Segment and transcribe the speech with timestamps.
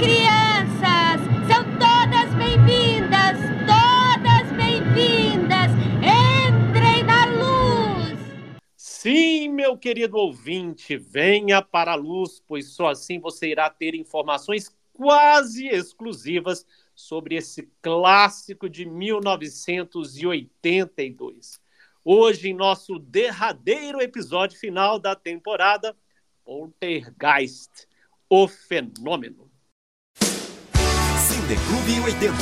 [0.00, 1.20] crianças!
[1.46, 3.38] São todas bem-vindas!
[3.68, 5.70] Todas bem-vindas!
[6.00, 8.18] Entrem na luz!
[8.74, 14.74] Sim, meu querido ouvinte, venha para a luz, pois só assim você irá ter informações
[14.94, 16.64] quase exclusivas
[16.94, 21.60] sobre esse clássico de 1982.
[22.02, 25.94] Hoje, em nosso derradeiro episódio final da temporada,
[26.42, 27.86] Poltergeist,
[28.30, 29.49] o fenômeno.
[31.50, 32.32] Cineclube 80.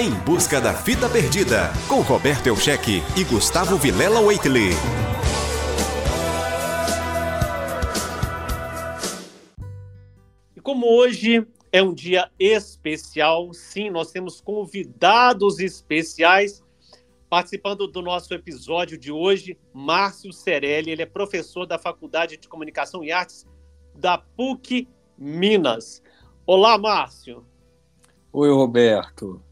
[0.00, 4.70] Em busca da fita perdida, com Roberto Elcheque e Gustavo Vilela Waitley.
[10.54, 16.62] E como hoje é um dia especial, sim, nós temos convidados especiais
[17.28, 23.02] participando do nosso episódio de hoje, Márcio Cerelli, ele é professor da Faculdade de Comunicação
[23.02, 23.44] e Artes
[23.92, 24.86] da PUC
[25.18, 26.00] Minas.
[26.46, 27.42] Olá, Márcio.
[28.30, 29.42] Oi, Roberto.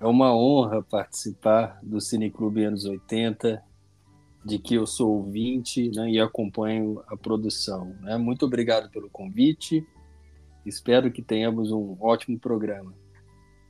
[0.00, 3.62] É uma honra participar do Cineclube Anos 80,
[4.42, 7.94] de que eu sou ouvinte né, e acompanho a produção.
[8.00, 8.16] Né?
[8.16, 9.86] Muito obrigado pelo convite.
[10.64, 12.94] Espero que tenhamos um ótimo programa.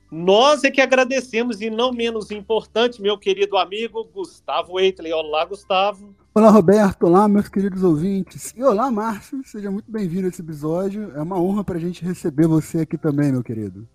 [0.09, 5.11] Nós é que agradecemos, e não menos importante, meu querido amigo Gustavo Eitley.
[5.11, 6.15] Olá, Gustavo.
[6.35, 7.03] Olá, Roberto.
[7.03, 8.55] Olá, meus queridos ouvintes.
[8.57, 9.39] E olá, Márcio.
[9.45, 11.11] Seja muito bem-vindo a esse episódio.
[11.15, 13.87] É uma honra para a gente receber você aqui também, meu querido.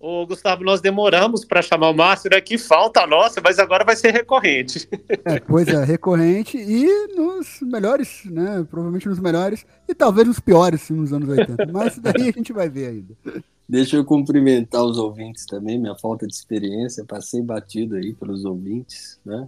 [0.00, 2.40] Ô, Gustavo, nós demoramos para chamar o Márcio, né?
[2.40, 4.88] Que falta nossa, mas agora vai ser recorrente.
[5.24, 8.66] É, pois é, recorrente e nos melhores, né?
[8.68, 11.64] Provavelmente nos melhores e talvez nos piores nos anos 80.
[11.72, 13.14] Mas daí a gente vai ver ainda.
[13.68, 19.20] Deixa eu cumprimentar os ouvintes também, minha falta de experiência, passei batido aí pelos ouvintes,
[19.24, 19.46] né?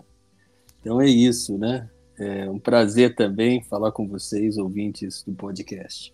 [0.81, 1.89] Então é isso, né?
[2.19, 6.13] É um prazer também falar com vocês, ouvintes do podcast.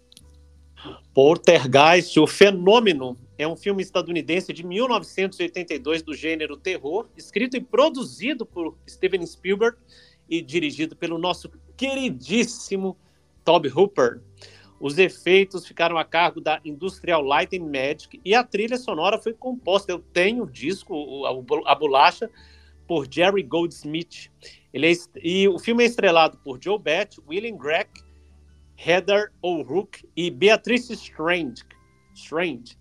[1.14, 8.44] Poltergeist, o Fenômeno, é um filme estadunidense de 1982 do gênero terror, escrito e produzido
[8.44, 9.77] por Steven Spielberg
[10.28, 12.96] e dirigido pelo nosso queridíssimo
[13.44, 14.20] Toby Hooper.
[14.78, 19.33] Os efeitos ficaram a cargo da Industrial Light and Magic e a trilha sonora foi
[19.33, 19.90] composta.
[19.90, 21.24] Eu tenho o disco,
[21.64, 22.30] a bolacha,
[22.86, 24.30] por Jerry Goldsmith.
[24.72, 28.02] Ele é, e o filme é estrelado por Joe Bett, William Greck,
[28.77, 31.62] Heather O'Rourke e Beatrice Strange.
[32.14, 32.77] Strange.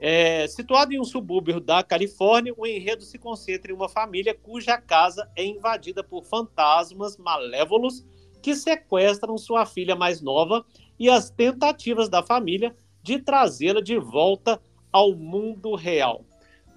[0.00, 4.78] É, situado em um subúrbio da Califórnia, o enredo se concentra em uma família cuja
[4.78, 8.06] casa é invadida por fantasmas malévolos
[8.40, 10.64] que sequestram sua filha mais nova
[10.98, 14.60] e as tentativas da família de trazê-la de volta
[14.92, 16.24] ao mundo real.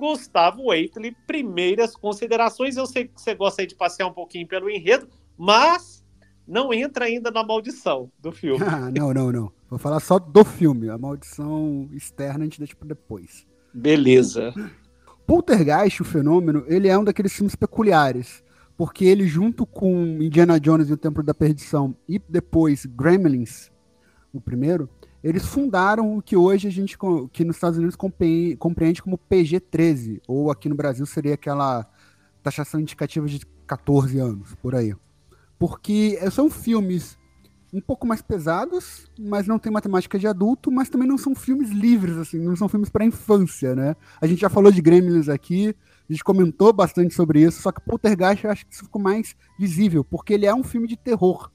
[0.01, 2.75] Gustavo Waitley, primeiras considerações.
[2.75, 5.07] Eu sei que você gosta de passear um pouquinho pelo enredo,
[5.38, 6.03] mas
[6.47, 8.66] não entra ainda na maldição do filme.
[8.66, 9.51] Ah, não, não, não.
[9.69, 10.90] Vou falar só do filme.
[10.90, 13.45] A maldição externa a gente deixa para depois.
[13.72, 14.51] Beleza.
[15.28, 18.44] Poltergeist, o fenômeno, ele é um daqueles filmes peculiares,
[18.75, 23.72] porque ele junto com Indiana Jones e o Templo da Perdição e depois Gremlins,
[24.34, 24.90] o primeiro,
[25.23, 26.97] eles fundaram o que hoje a gente,
[27.31, 31.87] que nos Estados Unidos compreende como PG-13, ou aqui no Brasil seria aquela
[32.41, 34.95] taxação indicativa de 14 anos, por aí.
[35.59, 37.19] Porque são filmes
[37.73, 41.69] um pouco mais pesados, mas não tem matemática de adulto, mas também não são filmes
[41.69, 43.95] livres, assim, não são filmes para infância, né?
[44.19, 45.73] A gente já falou de Gremlins aqui,
[46.09, 49.35] a gente comentou bastante sobre isso, só que Poltergeist eu acho que isso ficou mais
[49.57, 51.49] visível, porque ele é um filme de terror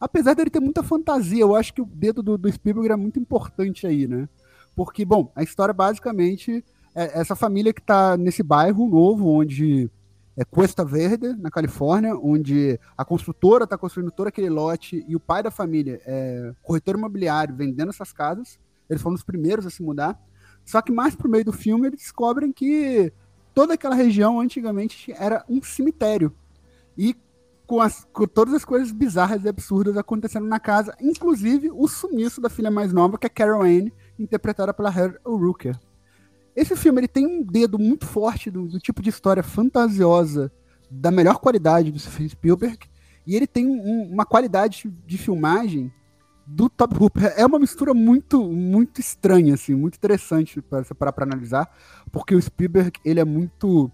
[0.00, 3.18] apesar dele ter muita fantasia, eu acho que o dedo do, do Spielberg é muito
[3.18, 4.28] importante aí, né?
[4.74, 6.64] Porque, bom, a história basicamente
[6.94, 9.90] é essa família que está nesse bairro novo, onde
[10.36, 15.20] é Cuesta Verde, na Califórnia, onde a construtora está construindo todo aquele lote e o
[15.20, 18.58] pai da família é corretor imobiliário vendendo essas casas.
[18.88, 20.20] Eles foram os primeiros a se mudar.
[20.64, 23.12] Só que mais pro meio do filme eles descobrem que
[23.54, 26.34] toda aquela região antigamente era um cemitério.
[26.98, 27.16] E
[27.66, 32.40] com, as, com todas as coisas bizarras e absurdas acontecendo na casa, inclusive o sumiço
[32.40, 35.72] da filha mais nova, que é Carol Anne, interpretada pela Heather O'Rourke.
[36.54, 40.50] Esse filme ele tem um dedo muito forte do, do, tipo de história fantasiosa
[40.90, 42.78] da melhor qualidade do Spielberg
[43.26, 45.92] e ele tem um, uma qualidade de filmagem
[46.46, 47.34] do Top Hooper.
[47.36, 51.68] É uma mistura muito muito estranha assim, muito interessante para para analisar,
[52.12, 53.90] porque o Spielberg ele é muito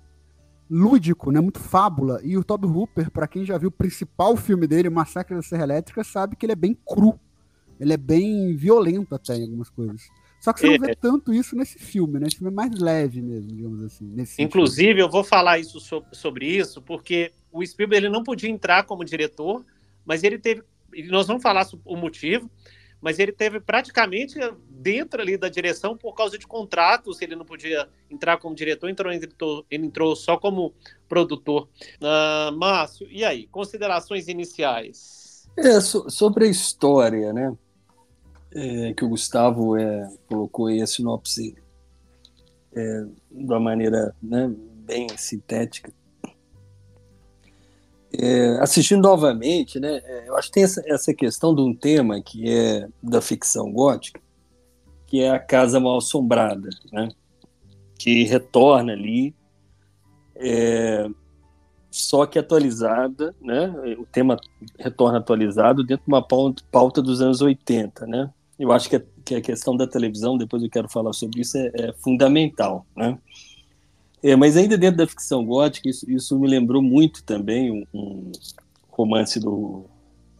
[0.72, 1.38] lúdico, né?
[1.38, 2.18] Muito fábula.
[2.24, 5.64] E o Toby Hooper, para quem já viu o principal filme dele, Massacre da Serra
[5.64, 7.20] Elétrica, sabe que ele é bem cru.
[7.78, 10.08] Ele é bem violento até em algumas coisas.
[10.40, 10.78] Só que você é.
[10.78, 12.26] não vê tanto isso nesse filme, né?
[12.26, 14.14] Esse filme é mais leve mesmo, digamos assim.
[14.38, 15.00] Inclusive, sentido.
[15.00, 15.78] eu vou falar isso
[16.10, 19.64] sobre isso, porque o Spielberg ele não podia entrar como diretor,
[20.04, 20.62] mas ele teve.
[21.08, 22.50] Nós vamos falar o motivo,
[23.02, 24.38] mas ele teve praticamente
[24.70, 29.12] dentro ali da direção por causa de contratos, ele não podia entrar como diretor, entrou,
[29.12, 30.72] entrou ele entrou só como
[31.08, 31.68] produtor.
[32.00, 35.48] Uh, Márcio, e aí, considerações iniciais?
[35.58, 37.54] É, so, sobre a história, né,
[38.54, 41.54] é, que o Gustavo é, colocou aí a sinopse
[42.74, 45.92] é, de uma maneira né, bem sintética,
[48.18, 52.20] é, assistindo novamente, né, é, eu acho que tem essa, essa questão de um tema
[52.20, 54.20] que é da ficção gótica,
[55.06, 57.08] que é a casa mal assombrada, né,
[57.98, 59.34] que retorna ali,
[60.36, 61.08] é,
[61.90, 64.36] só que atualizada, né, o tema
[64.78, 69.34] retorna atualizado dentro de uma pauta dos anos 80, né, eu acho que a, que
[69.34, 73.18] a questão da televisão, depois eu quero falar sobre isso, é, é fundamental, né,
[74.22, 78.32] é, mas ainda dentro da ficção gótica, isso, isso me lembrou muito também um, um
[78.88, 79.84] romance do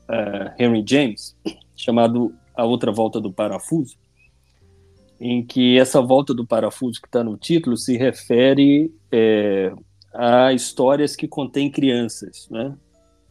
[0.08, 1.37] uh, Henry James,
[1.75, 3.96] chamado A Outra Volta do Parafuso,
[5.19, 9.73] em que essa volta do parafuso que está no título se refere é,
[10.12, 12.76] a histórias que contêm crianças, né?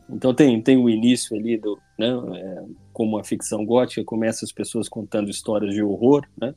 [0.09, 2.07] Então tem, tem o início ali do, né,
[2.37, 6.53] é, como a ficção gótica começa as pessoas contando histórias de horror, né?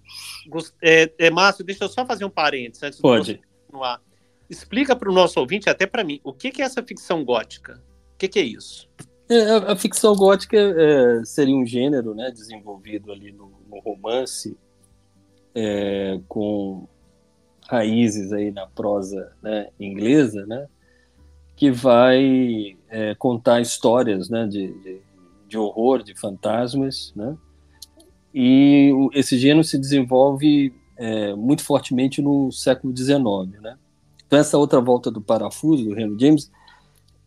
[0.83, 3.35] É, é Márcio, deixa eu só fazer um parênteses antes Pode.
[3.35, 4.01] Do continuar.
[4.49, 7.83] Explica para o nosso ouvinte, até para mim, o que, que, é essa ficção gótica?
[8.15, 8.89] O que, que é isso?
[9.29, 14.57] É, a, a, ficção gótica é, seria um gênero né, desenvolvido ali no, no romance,
[15.55, 16.87] é, com
[17.67, 20.69] raízes aí na prosa né, inglesa, né,
[21.57, 25.01] que vai é, contar histórias né, de, de,
[25.49, 27.35] de, horror, de fantasmas, né,
[28.35, 33.61] e esse gênero se desenvolve é, muito fortemente no século XIX.
[33.61, 33.77] Né?
[34.27, 36.51] Então, essa outra volta do parafuso, do Henry James,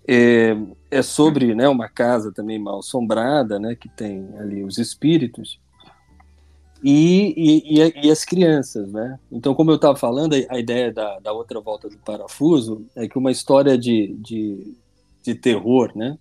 [0.08, 0.56] é,
[0.90, 5.60] é sobre né, uma casa também mal assombrada, né, que tem ali os espíritos,
[6.84, 7.34] e,
[7.66, 9.20] e, e, as crianças, né?
[9.32, 13.18] Então, como eu estava falando, a, ideia da, da, outra volta do parafuso é que
[13.18, 14.76] uma história de, de,
[15.24, 16.20] de terror, né?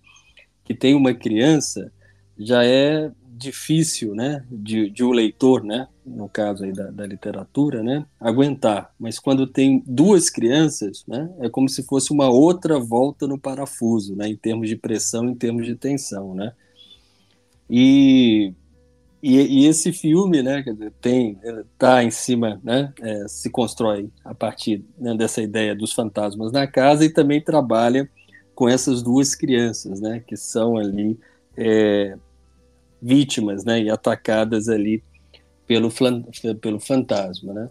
[0.65, 1.91] Que tem uma criança,
[2.37, 7.83] já é difícil, né, de, de o leitor, né, no caso aí da, da, literatura,
[7.83, 8.93] né, aguentar.
[8.97, 14.15] Mas quando tem duas crianças, né, é como se fosse uma outra volta no parafuso,
[14.15, 16.53] né, em termos de pressão, em termos de tensão, né.
[17.69, 18.53] E,
[19.21, 20.63] e, e esse filme, né,
[21.01, 21.37] tem
[21.77, 26.65] tá em cima, né, é, se constrói a partir né, dessa ideia dos fantasmas na
[26.65, 28.09] casa e também trabalha
[28.55, 31.19] com essas duas crianças, né, que são ali
[31.57, 32.17] é,
[33.01, 35.03] vítimas, né, e atacadas ali
[35.67, 35.89] pelo,
[36.61, 37.69] pelo fantasma, né.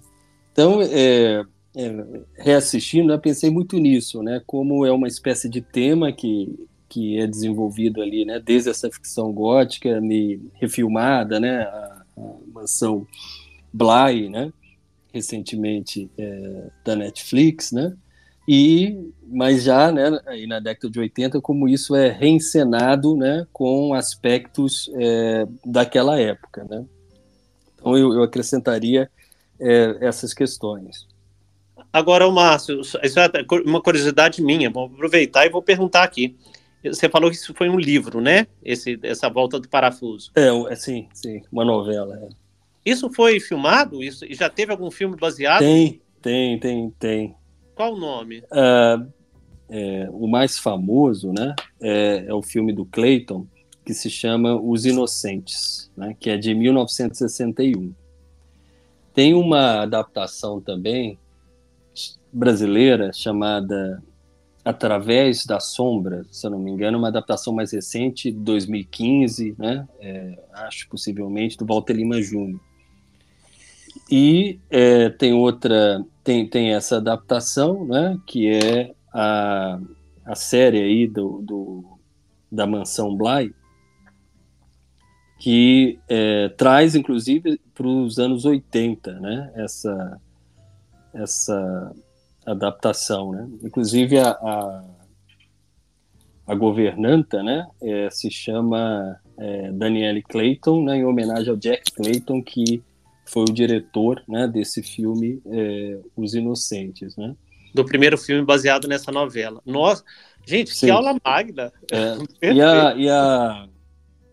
[0.53, 1.45] Então, é,
[1.75, 2.05] é,
[2.39, 6.55] reassistindo, eu pensei muito nisso, né, como é uma espécie de tema que,
[6.89, 13.07] que é desenvolvido ali, né, desde essa ficção gótica, me refilmada, né, a, a mansão
[13.73, 14.53] Bly, né,
[15.13, 17.95] recentemente é, da Netflix, né,
[18.49, 23.93] e mas já né, aí na década de 80 como isso é reencenado né, com
[23.93, 26.85] aspectos é, daquela época né?
[27.87, 29.09] Então eu, eu acrescentaria
[29.61, 31.07] é, essas questões.
[31.93, 33.31] Agora o Márcio isso é
[33.65, 36.37] uma curiosidade minha vou aproveitar e vou perguntar aqui.
[36.83, 38.49] Você falou que isso foi um livro né?
[38.63, 40.33] Esse essa volta do parafuso.
[40.35, 42.29] É, é sim sim uma novela é.
[42.85, 44.03] isso foi filmado?
[44.03, 45.61] Isso já teve algum filme baseado?
[45.61, 47.35] Tem tem tem tem.
[47.77, 48.41] Qual o nome?
[48.51, 49.13] Uh,
[49.69, 53.47] é, o mais famoso, né, é, é, o filme do Clayton
[53.87, 57.95] que se chama Os Inocentes, né, que é de 1961.
[59.15, 61.17] Tem uma adaptação também
[62.33, 64.03] brasileira chamada
[64.65, 69.87] Através da Sombra, se eu não me engano, uma adaptação mais recente, de 2015, né,
[70.01, 72.61] é, acho possivelmente, do Walter Lima Júnior.
[74.11, 79.79] E é, tem outra, tem, tem essa adaptação, né, que é a,
[80.25, 81.85] a série aí do, do
[82.51, 83.55] da Mansão Bly,
[85.39, 90.21] que é, traz, inclusive, para os anos 80, né, essa,
[91.13, 91.95] essa
[92.45, 93.49] adaptação, né?
[93.63, 94.85] Inclusive, a, a,
[96.47, 102.43] a governanta, né, é, se chama é, Danielle Clayton, né, em homenagem ao Jack Clayton,
[102.43, 102.83] que
[103.27, 107.35] foi o diretor né, desse filme é, Os Inocentes, né?
[107.75, 109.61] Do primeiro filme baseado nessa novela.
[109.67, 110.03] Nossa,
[110.47, 110.87] gente, Sim.
[110.87, 111.71] que aula magna!
[111.93, 112.17] É,
[112.55, 113.69] e a, e a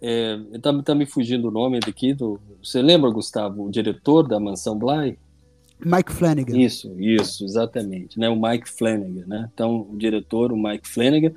[0.05, 2.37] é, tá, tá, me fugindo o nome daqui do.
[2.61, 5.17] Você lembra, Gustavo, o diretor da Mansão Bly?
[5.79, 6.57] Mike Flanagan.
[6.57, 8.27] Isso, isso, exatamente, né?
[8.27, 9.49] O Mike Flanagan, né?
[9.53, 11.31] Então, o diretor, o Mike Flanagan,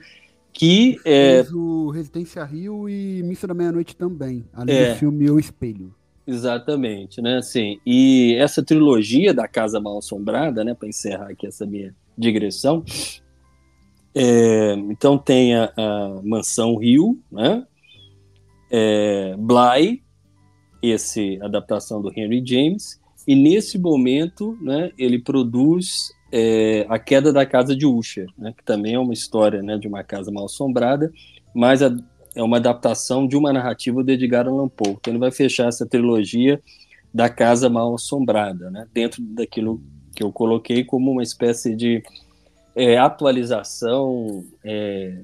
[0.53, 4.93] que é, Fez o Residência Rio e Missa da Meia-Noite também, além É.
[4.93, 5.95] do filme O Espelho.
[6.27, 7.37] Exatamente, né?
[7.37, 12.85] Assim, e essa trilogia da Casa Mal Assombrada, né, para encerrar aqui essa minha digressão,
[14.13, 17.65] é, então tem a, a Mansão Rio, né?
[18.71, 20.03] É, Bly,
[20.83, 27.45] esse adaptação do Henry James, e nesse momento, né, ele produz é, a Queda da
[27.45, 31.13] Casa de Usher, né, que também é uma história, né, de uma casa mal assombrada,
[31.55, 31.95] mas a,
[32.37, 34.91] é uma adaptação de uma narrativa do Edgar Allan Poe.
[34.91, 36.63] Então ele vai fechar essa trilogia
[37.13, 38.87] da Casa Mal Assombrada, né?
[38.93, 39.83] dentro daquilo
[40.15, 42.03] que eu coloquei como uma espécie de
[42.75, 45.23] é, atualização, é,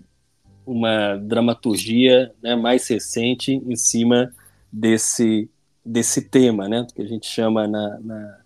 [0.67, 4.33] uma dramaturgia né, mais recente em cima
[4.73, 5.51] desse,
[5.85, 6.87] desse tema, né?
[6.95, 8.39] que a gente chama na, na,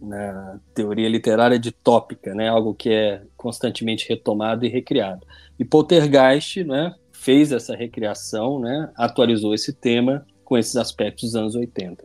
[0.00, 2.48] na teoria literária de tópica, né?
[2.48, 5.26] algo que é constantemente retomado e recriado.
[5.58, 11.54] E Poltergeist, né, fez essa recriação, né, atualizou esse tema com esses aspectos dos anos
[11.54, 12.04] 80.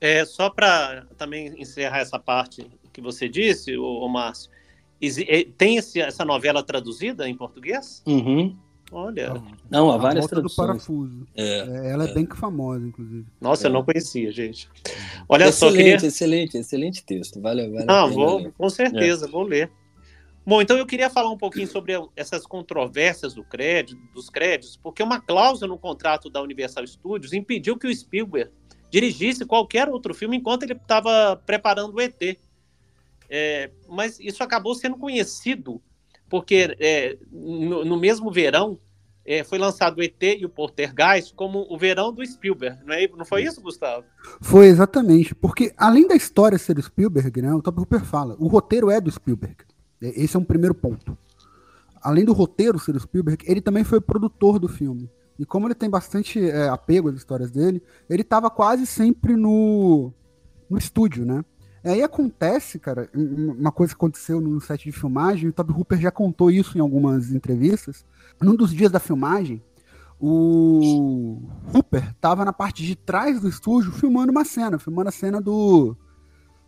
[0.00, 4.50] É, só para também encerrar essa parte que você disse, o, Márcio,
[5.56, 8.02] tem esse- essa novela traduzida em português?
[8.06, 8.56] Uhum.
[8.92, 9.40] Olha,
[9.70, 10.66] Não, há A várias do traduções.
[10.66, 11.24] Parafuso.
[11.36, 11.60] É.
[11.60, 13.24] É, ela é, bem famosa, inclusive.
[13.40, 14.68] nossa, eu não conhecia, gente.
[15.28, 16.06] Olha só, excelente, queria...
[16.08, 17.40] excelente, excelente texto.
[17.40, 18.52] Vale, vale a Não, pena vou, ler.
[18.58, 19.70] com certeza, vou ler.
[20.44, 25.02] Bom, então eu queria falar um pouquinho sobre essas controvérsias do crédito, dos créditos, porque
[25.04, 28.50] uma cláusula no contrato da Universal Studios impediu que o Spielberg
[28.90, 32.38] dirigisse qualquer outro filme enquanto ele estava preparando o ET.
[33.30, 35.80] É, mas isso acabou sendo conhecido,
[36.28, 38.76] porque é, no, no mesmo verão
[39.24, 43.06] é, foi lançado o ET e o Poltergeist como o verão do Spielberg, não, é,
[43.06, 44.04] não foi isso, Gustavo?
[44.40, 48.48] Foi exatamente, porque além da história ser do Spielberg, né, o Top Hooper fala, o
[48.48, 49.56] roteiro é do Spielberg.
[50.02, 51.16] É- Esse é um primeiro ponto.
[52.02, 55.08] Além do roteiro ser do Spielberg, ele também foi produtor do filme.
[55.38, 60.12] E como ele tem bastante é, apego às histórias dele, ele estava quase sempre no,
[60.68, 61.44] no estúdio, né?
[61.82, 65.98] Aí acontece, cara, um- uma coisa que aconteceu no set de filmagem, o Toby Hooper
[66.00, 68.04] já contou isso em algumas entrevistas.
[68.40, 69.62] Num dos dias da filmagem,
[70.20, 71.38] o
[71.74, 75.96] Hooper estava na parte de trás do estúdio filmando uma cena, filmando a cena do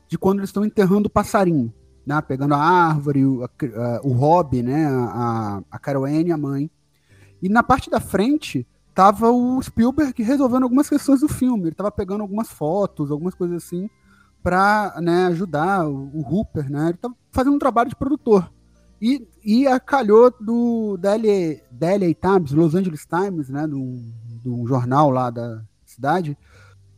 [0.08, 1.72] de quando eles estão enterrando o passarinho,
[2.06, 2.20] né?
[2.22, 4.86] Pegando a árvore, o, a- o Rob, né?
[4.86, 6.70] A, a Carol Anne a mãe.
[7.42, 11.64] E na parte da frente tava o Spielberg resolvendo algumas questões do filme.
[11.64, 13.88] Ele tava pegando algumas fotos, algumas coisas assim,
[14.42, 16.88] para né, ajudar o, o Hooper, né?
[16.88, 18.52] Ele tava fazendo um trabalho de produtor.
[19.00, 23.66] E, e a calhou do da LA, Times, Los Angeles Times, né?
[23.66, 24.00] Do,
[24.44, 26.36] do jornal lá da cidade,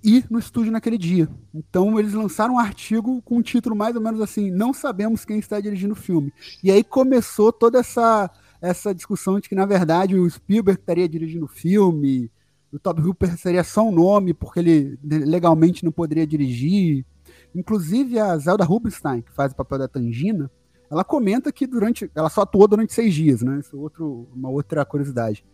[0.02, 1.28] ir no estúdio naquele dia.
[1.54, 5.38] Então eles lançaram um artigo com um título mais ou menos assim: Não sabemos quem
[5.38, 6.32] está dirigindo o filme.
[6.62, 11.46] E aí começou toda essa, essa discussão de que, na verdade, o Spielberg estaria dirigindo
[11.46, 12.30] o filme,
[12.72, 17.06] o Toby Hooper seria só um nome, porque ele legalmente não poderia dirigir.
[17.54, 20.50] Inclusive a Zelda Rubinstein, que faz o papel da Tangina,
[20.90, 22.10] ela comenta que durante.
[22.14, 23.60] Ela só atuou durante seis dias, né?
[23.60, 25.44] Isso é outro, uma outra curiosidade.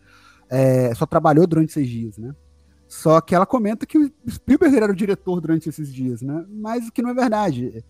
[0.48, 2.34] É, só trabalhou durante seis dias, né?
[2.88, 6.44] Só que ela comenta que o Spielberg era o diretor durante esses dias, né?
[6.48, 7.84] Mas o que não é verdade.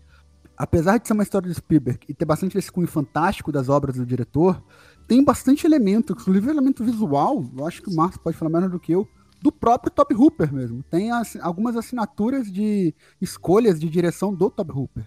[0.55, 3.95] Apesar de ser uma história do Spielberg e ter bastante esse cunho fantástico das obras
[3.95, 4.63] do diretor,
[5.07, 8.79] tem bastante elemento, inclusive elemento visual, eu acho que o Marcos pode falar melhor do
[8.79, 9.07] que eu,
[9.41, 10.83] do próprio Top Hooper mesmo.
[10.83, 15.03] Tem as- algumas assinaturas de escolhas de direção do Top Hooper.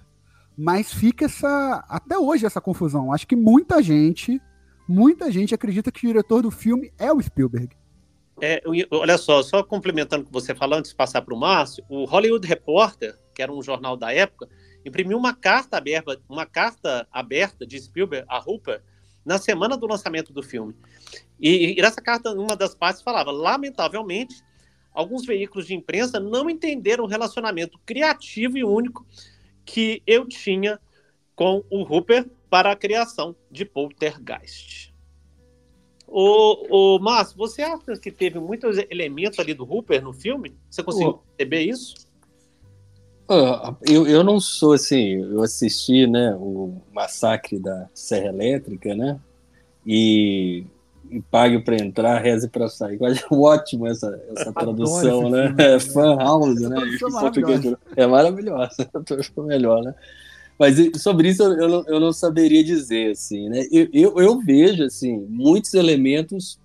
[0.56, 3.12] Mas fica essa, até hoje, essa confusão.
[3.12, 4.40] Acho que muita gente,
[4.88, 7.76] muita gente acredita que o diretor do filme é o Spielberg.
[8.40, 8.60] É,
[8.90, 12.04] olha só, só complementando o que você falou antes de passar para o Márcio, o
[12.04, 14.48] Hollywood Reporter, que era um jornal da época,
[14.84, 18.82] imprimiu uma carta aberta, uma carta aberta de Spielberg a Hooper
[19.24, 20.74] na semana do lançamento do filme.
[21.40, 24.42] E, e nessa carta, uma das partes falava: lamentavelmente,
[24.92, 29.06] alguns veículos de imprensa não entenderam o relacionamento criativo e único
[29.64, 30.78] que eu tinha
[31.34, 34.94] com o Hooper para a criação de Poltergeist.
[36.06, 40.54] O, o Márcio, você acha que teve muitos elementos ali do Hooper no filme?
[40.70, 42.03] Você conseguiu perceber isso?
[43.28, 49.18] Ah, eu, eu não sou assim, eu assisti né, o massacre da Serra Elétrica, né?
[49.86, 50.64] E,
[51.10, 52.98] e pague para entrar, reze para sair.
[53.00, 55.48] Eu acho ótimo essa, essa tradução, né?
[55.48, 56.76] filme, É fan house, né?
[57.10, 57.64] português.
[57.64, 57.78] maravilhosa.
[57.96, 58.90] É maravilhosa,
[59.38, 59.94] melhor, né?
[60.58, 63.66] Mas sobre isso eu, eu não, eu não saberia dizer, assim, né?
[63.72, 66.60] Eu, eu, eu vejo, assim, muitos elementos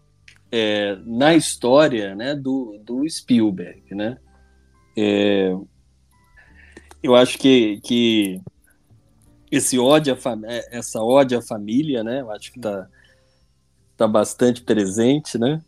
[0.51, 4.17] é, na história, né, do, do Spielberg, né?
[4.97, 5.55] É,
[7.01, 8.41] eu acho que, que
[9.51, 12.22] esse ódio é, essa ódio à família, né?
[12.22, 12.88] Eu acho que tá
[13.98, 15.62] tá bastante presente, né?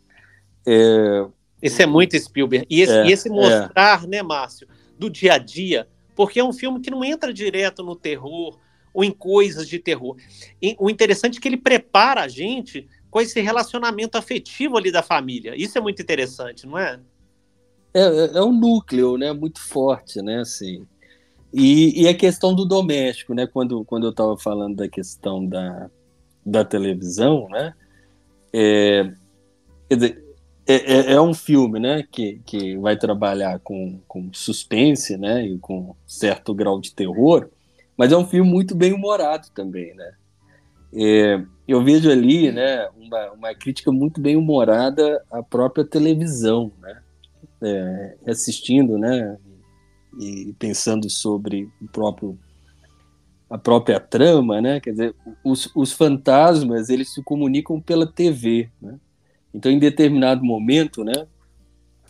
[0.66, 1.26] É,
[1.60, 2.66] esse é muito Spielberg.
[2.68, 4.66] E esse, É, e esse mostrar, né, Márcio,
[4.98, 5.86] do dia a dia,
[6.16, 8.58] porque é um filme que não entra direto no terror
[8.92, 10.16] ou em coisas de terror.
[10.60, 15.02] E o interessante é que ele prepara a gente com esse relacionamento afetivo ali da
[15.02, 15.54] família.
[15.54, 16.98] Isso é muito interessante, não é?
[17.94, 19.32] é, é um núcleo, né?
[19.32, 20.40] Muito forte, né?
[20.40, 20.86] Assim.
[21.52, 23.46] E, e a questão do doméstico, né?
[23.46, 25.90] Quando, quando eu estava falando da questão da,
[26.44, 27.74] da televisão, né?
[28.52, 29.12] É,
[29.88, 30.24] quer dizer,
[30.66, 32.04] é, é, é um filme, né?
[32.10, 35.46] Que, que vai trabalhar com, com suspense, né?
[35.46, 37.50] E com certo grau de terror,
[37.96, 40.12] mas é um filme muito bem humorado também, né?
[40.94, 42.88] É, eu vejo ali, né?
[42.96, 47.02] Uma, uma crítica muito bem humorada à própria televisão, né?
[47.62, 49.36] É, assistindo, né?
[50.18, 52.38] E pensando sobre o próprio
[53.48, 54.80] a própria trama, né?
[54.80, 55.14] Quer dizer,
[55.44, 58.98] os, os fantasmas eles se comunicam pela TV, né?
[59.52, 61.26] Então, em determinado momento, né?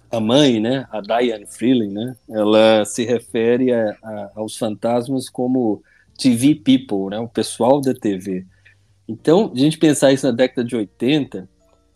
[0.08, 0.86] A mãe, né?
[0.92, 2.16] A Diane Freeling, né?
[2.30, 5.82] Ela se refere a, a, aos fantasmas como
[6.16, 7.18] TV people, né?
[7.18, 8.46] O pessoal da TV.
[9.08, 11.48] Então, a gente pensar isso na década de 80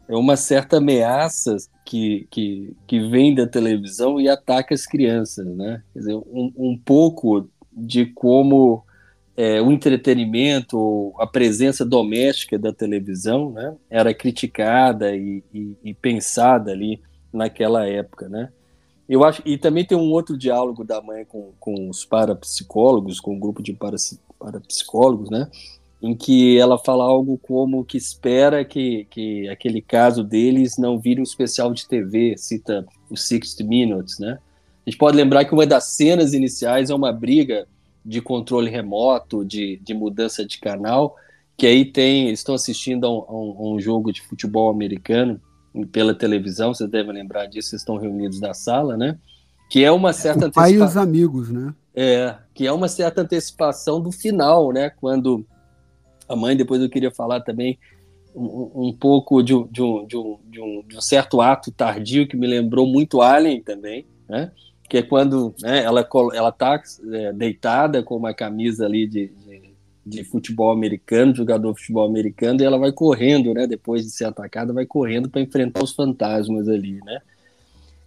[0.08, 5.82] é uma certa ameaça que, que, que vem da televisão e ataca as crianças, né?
[5.92, 8.84] Quer dizer, um, um pouco de como
[9.36, 16.72] é, o entretenimento, a presença doméstica da televisão, né, era criticada e, e, e, pensada
[16.72, 18.50] ali naquela época, né?
[19.08, 23.32] Eu acho e também tem um outro diálogo da mãe com, com os parapsicólogos, com
[23.32, 23.72] o um grupo de
[24.38, 25.48] parapsicólogos, né?
[26.06, 31.20] Em que ela fala algo como que espera que, que aquele caso deles não vire
[31.20, 34.38] um especial de TV, cita os 60 Minutes, né?
[34.86, 37.66] A gente pode lembrar que uma das cenas iniciais é uma briga
[38.04, 41.16] de controle remoto, de, de mudança de canal,
[41.56, 45.40] que aí tem, eles estão assistindo a um, a um, jogo de futebol americano
[45.90, 49.18] pela televisão, vocês devem lembrar disso, vocês estão reunidos na sala, né?
[49.68, 50.84] Que é uma certa o pai antecipa...
[50.84, 51.75] e os amigos, né?
[51.92, 54.88] É, que é uma certa antecipação do final, né?
[54.88, 55.45] Quando
[56.28, 57.78] a mãe, depois eu queria falar também
[58.34, 62.47] um, um pouco de, de, um, de, um, de, um, certo ato tardio que me
[62.47, 64.50] lembrou muito Alien também, né?
[64.89, 66.80] que é quando né, ela ela está
[67.12, 69.62] é, deitada com uma camisa ali de, de,
[70.04, 73.67] de, futebol americano, jogador de futebol americano, e ela vai correndo, né?
[73.67, 77.21] Depois de ser atacada, vai correndo para enfrentar os fantasmas ali, né?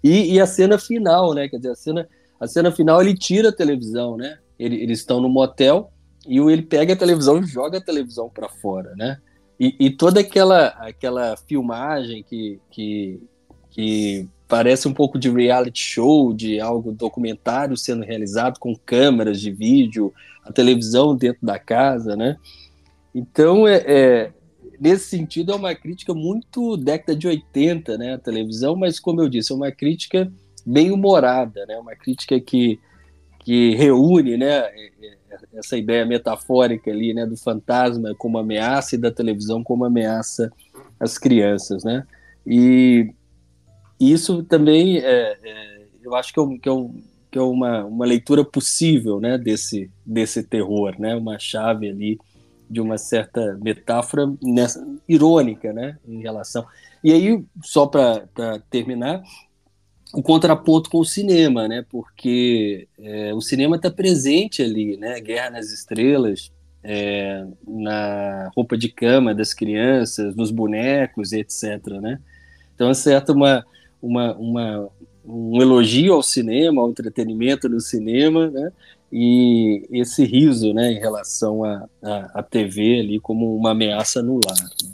[0.01, 1.49] E, e, a cena final, né?
[1.49, 4.37] Quer dizer, a cena, a cena final ele tira a televisão, né?
[4.57, 5.91] Ele, eles estão no motel
[6.29, 9.17] e ele pega a televisão e joga a televisão para fora, né?
[9.59, 13.19] E, e, toda aquela aquela filmagem que, que,
[13.71, 19.51] que parece um pouco de reality show, de algo documentário sendo realizado com câmeras de
[19.51, 20.13] vídeo,
[20.45, 22.37] a televisão dentro da casa, né?
[23.13, 24.33] Então, é, é,
[24.79, 28.13] nesse sentido, é uma crítica muito década de 80, né?
[28.13, 30.31] A televisão, mas como eu disse, é uma crítica
[30.65, 31.75] bem humorada, né?
[31.77, 32.79] Uma crítica que,
[33.49, 34.69] que reúne, né?
[35.55, 40.53] Essa ideia metafórica ali, né, do fantasma como ameaça e da televisão como ameaça
[40.99, 42.05] às crianças, né?
[42.45, 43.11] E
[43.99, 46.89] isso também é, é, eu acho que é, que é,
[47.31, 51.15] que é uma, uma leitura possível, né, desse, desse terror, né?
[51.15, 52.19] Uma chave ali
[52.69, 56.67] de uma certa metáfora nessa, irônica, né, em relação.
[57.03, 58.27] E aí, só para
[58.69, 59.23] terminar,
[60.13, 61.85] o contraponto com o cinema, né?
[61.89, 65.19] Porque é, o cinema está presente ali, né?
[65.19, 66.51] Guerra nas Estrelas,
[66.83, 71.85] é, na roupa de cama das crianças, nos bonecos, etc.
[72.01, 72.19] Né?
[72.73, 73.65] Então é certo uma,
[74.01, 74.89] uma, uma,
[75.25, 78.71] um elogio ao cinema, ao entretenimento no cinema, né?
[79.11, 84.55] E esse riso, né, em relação à TV ali como uma ameaça no lar.
[84.83, 84.91] Né?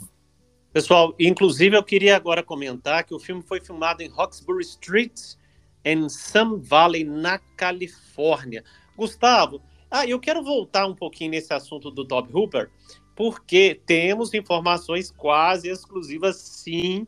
[0.76, 5.18] Pessoal, inclusive eu queria agora comentar que o filme foi filmado em Roxbury Street,
[5.82, 8.62] em Sun Valley, na Califórnia.
[8.94, 12.68] Gustavo, ah, eu quero voltar um pouquinho nesse assunto do Top Hooper,
[13.14, 17.06] porque temos informações quase exclusivas, sim.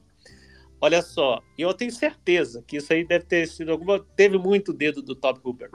[0.80, 4.00] Olha só, eu tenho certeza que isso aí deve ter sido alguma.
[4.16, 5.68] Teve muito dedo do Top Hooper.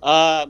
[0.00, 0.48] Ah,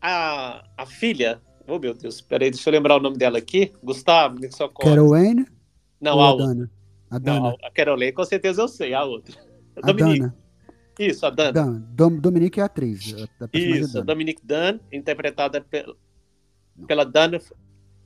[0.00, 1.42] a, a filha.
[1.66, 3.72] Oh, meu Deus, peraí, deixa eu lembrar o nome dela aqui.
[3.82, 4.90] Gustavo, me socorre.
[4.90, 5.57] Carol Wayne?
[6.00, 6.70] Não, a, a Dana.
[7.10, 7.40] A Dana.
[7.40, 9.34] Não, a com certeza eu sei, a outra.
[9.76, 10.20] A, Dominique.
[10.20, 10.36] Dana.
[10.98, 11.52] Isso, a Dana.
[11.52, 11.80] Dan.
[11.90, 13.14] Dom, Dominique é a atriz.
[13.40, 15.96] A Isso, a Dominique Dunn, interpretada pela,
[16.86, 17.40] pela Dana.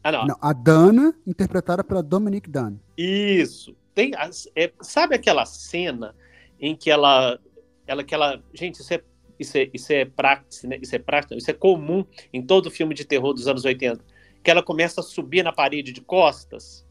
[0.04, 0.26] Ah, não.
[0.26, 0.36] não.
[0.40, 2.76] A Dana, interpretada pela Dominique Dunn.
[2.96, 3.74] Isso.
[3.94, 4.12] Tem,
[4.56, 6.14] é, sabe aquela cena
[6.60, 7.38] em que ela,
[7.86, 9.02] ela, que ela, gente, isso é,
[9.38, 10.78] isso é, isso é prático, né?
[10.80, 14.02] isso é prático, isso é comum em todo filme de terror dos anos 80,
[14.42, 16.86] que ela começa a subir na parede de costas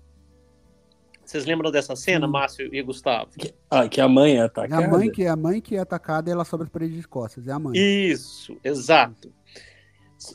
[1.31, 2.31] Vocês lembram dessa cena, Sim.
[2.33, 3.31] Márcio e Gustavo?
[3.37, 4.85] Que, ah, que a mãe é É atacada?
[4.85, 7.07] a mãe que, é a mãe que é atacada e ela sobe as paredes de
[7.07, 7.47] costas.
[7.47, 7.71] É a mãe.
[7.77, 9.31] Isso, exato.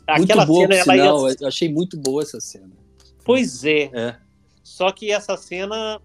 [0.09, 1.29] Muito Aquela boa, cena, ela sinal.
[1.31, 1.37] ia.
[1.39, 2.71] Eu achei muito boa essa cena.
[3.25, 3.91] Pois é.
[3.93, 4.17] É.
[4.63, 6.01] Só que essa cena.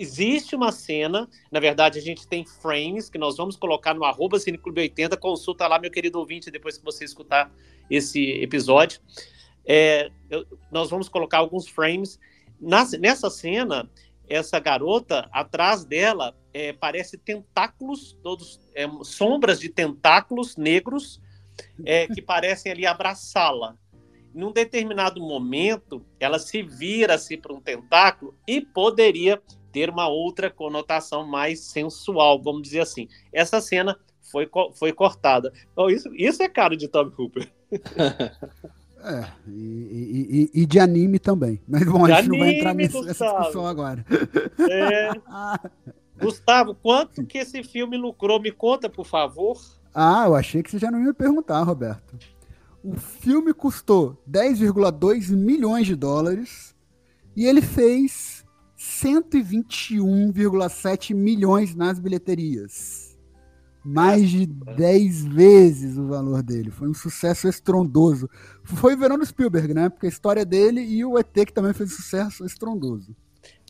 [0.00, 4.38] Existe uma cena, na verdade, a gente tem frames que nós vamos colocar no arroba
[4.38, 5.16] Cineclube 80.
[5.16, 7.52] Consulta lá, meu querido ouvinte, depois que você escutar
[7.90, 9.00] esse episódio.
[9.66, 12.20] É, eu- nós vamos colocar alguns frames.
[12.60, 13.90] Nas- nessa cena,
[14.28, 21.20] essa garota, atrás dela, é, parece tentáculos, todos é, sombras de tentáculos negros
[21.84, 23.76] é, que parecem ali abraçá-la.
[24.34, 31.26] Num determinado momento, ela se vira-se para um tentáculo e poderia ter uma outra conotação
[31.26, 33.08] mais sensual, vamos dizer assim.
[33.32, 33.98] Essa cena
[34.30, 35.52] foi, foi cortada.
[35.72, 37.50] Então, isso, isso é cara de Tom Hooper.
[39.00, 41.60] É, e, e- e- de anime também.
[41.68, 43.38] Mas bom, De a gente não vai entrar nessa Gustavo.
[43.38, 44.04] discussão agora.
[44.68, 45.10] É.
[46.20, 48.40] Gustavo, quanto que esse filme lucrou?
[48.40, 49.56] Me conta, por favor.
[49.94, 52.18] Ah, eu achei que você já não ia me perguntar, Roberto.
[52.82, 56.74] O filme custou 10,2 milhões de dólares
[57.36, 58.44] e ele fez
[58.76, 63.17] 121,7 milhões nas bilheterias.
[63.90, 66.70] Mais de 10 vezes o valor dele.
[66.70, 68.28] Foi um sucesso estrondoso.
[68.62, 69.88] Foi verão do Spielberg, né?
[69.88, 73.16] Porque a história dele e o ET que também fez sucesso estrondoso.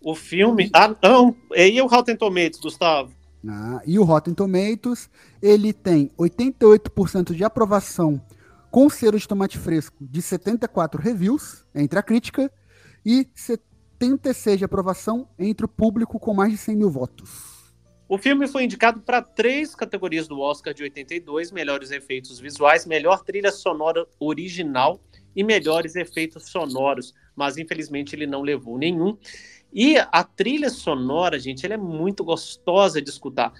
[0.02, 0.70] O filme.
[0.74, 1.36] Ah, não.
[1.54, 3.12] E o Rotten Tomatoes, Gustavo?
[3.48, 5.08] Ah, e o Rotten Tomatoes,
[5.40, 8.20] ele tem 88% de aprovação
[8.70, 12.50] com selo de tomate fresco de 74 reviews entre a crítica
[13.04, 17.57] e 76 de aprovação entre o público com mais de 100 mil votos.
[18.08, 23.22] O filme foi indicado para três categorias do Oscar de 82: melhores efeitos visuais, melhor
[23.22, 24.98] trilha sonora original
[25.36, 27.14] e melhores efeitos sonoros.
[27.36, 29.16] Mas infelizmente ele não levou nenhum.
[29.72, 33.52] E a trilha sonora, gente, ela é muito gostosa de escutar.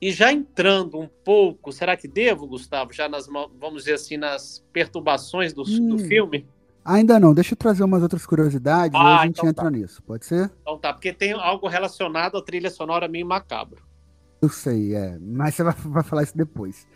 [0.00, 4.64] E já entrando um pouco, será que devo, Gustavo, já nas, vamos dizer assim, nas
[4.72, 5.88] perturbações do, Hum.
[5.88, 6.46] do filme?
[6.90, 9.70] Ainda não, deixa eu trazer umas outras curiosidades e Ah, a gente então entra tá.
[9.70, 10.50] nisso, pode ser?
[10.62, 13.82] Então tá, porque tem algo relacionado à trilha sonora meio macabro.
[14.40, 16.86] Eu sei, é, mas você vai, vai falar isso depois.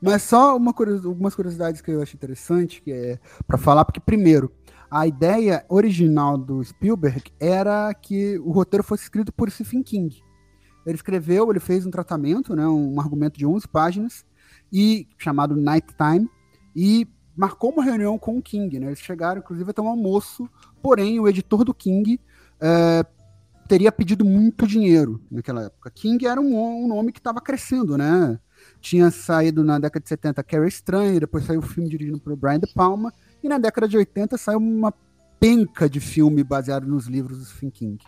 [0.00, 4.00] Mas só uma curios- algumas curiosidades que eu acho interessante, que é para falar, porque
[4.00, 4.50] primeiro,
[4.90, 10.22] a ideia original do Spielberg era que o roteiro fosse escrito por Stephen King.
[10.86, 14.24] Ele escreveu, ele fez um tratamento, né, um argumento de 11 páginas,
[14.72, 16.28] e chamado Nighttime,
[16.74, 18.78] e marcou uma reunião com o King.
[18.78, 20.48] Né, eles chegaram, inclusive, a ter um almoço,
[20.82, 22.20] porém, o editor do King
[22.60, 23.04] eh,
[23.68, 25.90] teria pedido muito dinheiro naquela época.
[25.90, 28.38] King era um, um nome que estava crescendo, né?
[28.80, 32.60] Tinha saído na década de 70 Carrie Estranha, depois saiu o filme dirigido por Brian
[32.60, 34.92] De Palma, e na década de 80 saiu uma
[35.40, 38.04] penca de filme baseado nos livros do Stephen King.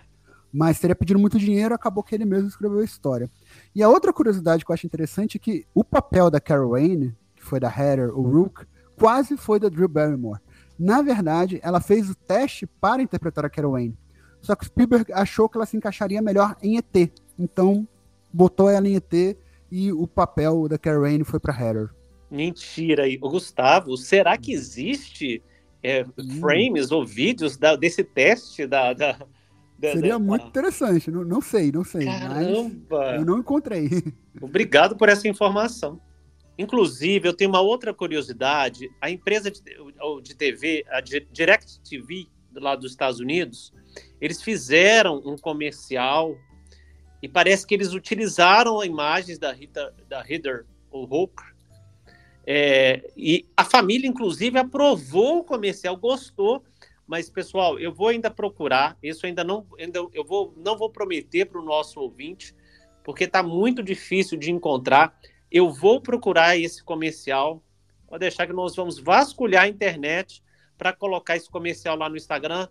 [0.53, 3.29] Mas teria pedido muito dinheiro, acabou que ele mesmo escreveu a história.
[3.75, 7.17] E a outra curiosidade que eu acho interessante é que o papel da Carol Wayne,
[7.35, 8.67] que foi da Heather O'Rourke,
[8.99, 10.41] quase foi da Drew Barrymore.
[10.79, 13.97] Na verdade, ela fez o teste para interpretar a Carol Wayne.
[14.41, 17.13] Só que o Spielberg achou que ela se encaixaria melhor em ET.
[17.39, 17.87] Então,
[18.33, 19.37] botou ela em ET
[19.71, 21.91] e o papel da Carol Wayne foi para Heather.
[22.31, 23.05] Mentira.
[23.23, 25.43] Ô, Gustavo, será que existe
[25.83, 26.41] é, Hum.
[26.41, 28.93] frames ou vídeos da- desse teste da.
[28.95, 29.19] da-
[29.81, 31.11] Seria muito interessante.
[31.11, 32.07] Não, não sei, não sei.
[32.07, 33.17] Caramba!
[33.17, 33.91] eu não encontrei.
[34.41, 36.01] Obrigado por essa informação.
[36.59, 38.89] Inclusive, eu tenho uma outra curiosidade.
[39.01, 39.61] A empresa de,
[40.23, 43.73] de TV, a Di- DirecTV, lá dos Estados Unidos,
[44.21, 46.37] eles fizeram um comercial
[47.21, 51.43] e parece que eles utilizaram imagens da Rita, da Heather O'Rourke.
[52.47, 56.63] É, e a família, inclusive, aprovou o comercial, gostou.
[57.07, 58.97] Mas, pessoal, eu vou ainda procurar.
[59.03, 62.55] Isso ainda não, ainda eu vou, não vou prometer para o nosso ouvinte,
[63.03, 65.19] porque está muito difícil de encontrar.
[65.55, 67.63] Eu vou procurar esse comercial.
[68.09, 70.43] Pode deixar que nós vamos vasculhar a internet
[70.77, 72.67] para colocar esse comercial lá no Instagram.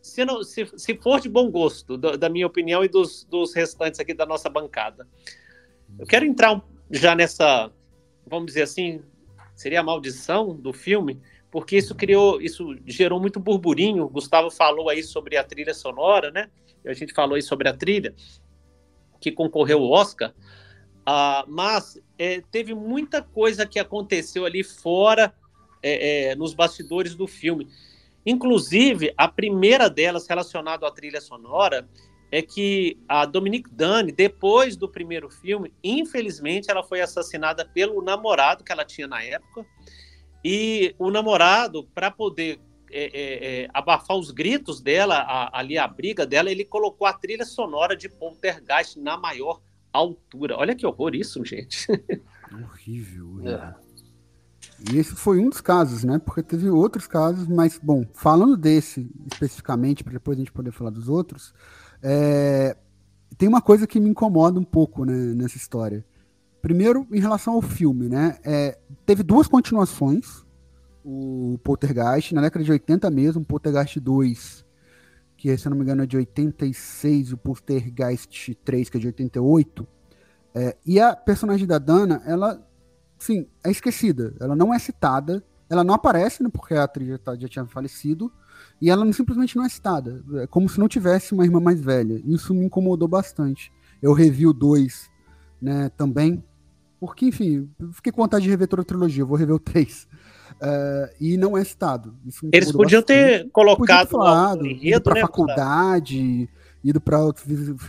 [0.00, 3.52] Se, não, se, se for de bom gosto, do, da minha opinião e dos, dos
[3.52, 5.08] restantes aqui da nossa bancada.
[5.98, 7.72] Eu quero entrar já nessa,
[8.24, 9.02] vamos dizer assim,
[9.56, 14.04] seria a maldição do filme, porque isso criou, isso gerou muito burburinho.
[14.04, 16.48] O Gustavo falou aí sobre a trilha sonora, né?
[16.86, 18.14] A gente falou aí sobre a trilha
[19.20, 20.32] que concorreu ao Oscar.
[21.04, 25.34] Ah, mas é, teve muita coisa que aconteceu ali fora,
[25.82, 27.68] é, é, nos bastidores do filme.
[28.24, 31.88] Inclusive, a primeira delas relacionada à trilha sonora
[32.30, 38.64] é que a Dominique Dunne, depois do primeiro filme, infelizmente, ela foi assassinada pelo namorado
[38.64, 39.66] que ela tinha na época.
[40.44, 42.60] E o namorado, para poder
[42.90, 47.12] é, é, é, abafar os gritos dela, a, ali a briga dela, ele colocou a
[47.12, 49.60] trilha sonora de Poltergeist na maior
[49.92, 50.56] altura.
[50.56, 51.86] Olha que horror isso, gente.
[52.52, 53.28] Horrível.
[53.36, 53.48] horrível.
[53.48, 53.74] É.
[54.90, 56.18] E esse foi um dos casos, né?
[56.18, 60.90] Porque teve outros casos, mas, bom, falando desse especificamente, para depois a gente poder falar
[60.90, 61.54] dos outros,
[62.02, 62.76] é...
[63.38, 66.04] tem uma coisa que me incomoda um pouco né, nessa história.
[66.60, 68.38] Primeiro, em relação ao filme, né?
[68.44, 68.78] É...
[69.06, 70.44] Teve duas continuações,
[71.04, 74.61] o Poltergeist, na década de 80 mesmo, o Poltergeist 2,
[75.42, 79.88] que se não me engano é de 86, o Poltergeist 3, que é de 88.
[80.54, 80.76] É...
[80.86, 82.64] E a personagem da Dana, ela
[83.18, 84.36] sim, é esquecida.
[84.38, 87.66] Ela não é citada, ela não aparece, né, porque a atriz já, tá, já tinha
[87.66, 88.32] falecido,
[88.80, 90.22] e ela simplesmente não é citada.
[90.34, 92.22] É como se não tivesse uma irmã mais velha.
[92.24, 93.72] Isso me incomodou bastante.
[94.00, 95.10] Eu revi o 2
[95.60, 96.44] né, também,
[97.00, 100.06] porque, enfim, fiquei com vontade de rever toda a trilogia, eu vou rever o 3.
[100.60, 102.14] Uh, e não é citado.
[102.52, 103.06] Eles podiam bastante.
[103.06, 106.48] ter colocado ter falado, ido pra né, faculdade,
[106.84, 107.18] ido para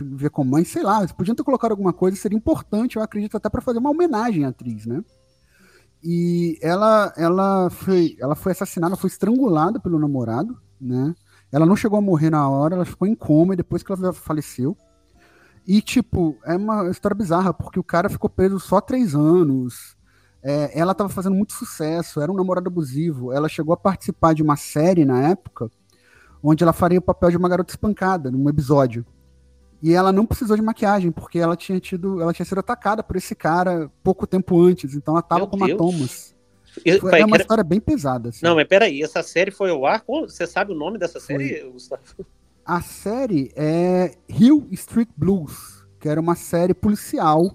[0.00, 3.36] ver com mãe, sei lá, eles podiam ter colocado alguma coisa, seria importante, eu acredito,
[3.36, 5.02] até para fazer uma homenagem à atriz, né?
[6.02, 11.14] E ela, ela, foi, ela foi assassinada, foi estrangulada pelo namorado, né?
[11.50, 14.76] Ela não chegou a morrer na hora, ela ficou em coma depois que ela faleceu.
[15.66, 19.96] E, tipo, é uma história bizarra, porque o cara ficou preso só três anos.
[20.46, 23.32] É, ela estava fazendo muito sucesso, era um namorado abusivo.
[23.32, 25.70] Ela chegou a participar de uma série na época,
[26.42, 29.06] onde ela faria o papel de uma garota espancada, num episódio.
[29.82, 33.16] E ela não precisou de maquiagem, porque ela tinha tido, ela tinha sido atacada por
[33.16, 36.34] esse cara pouco tempo antes, então ela tava com hematomas.
[37.00, 38.28] Foi, é uma história bem pesada.
[38.28, 38.40] Assim.
[38.42, 40.02] Não, mas peraí, essa série foi ao ar?
[40.06, 41.70] Você sabe o nome dessa série, foi.
[41.70, 42.02] Gustavo?
[42.66, 47.54] A série é Hill Street Blues, que era uma série policial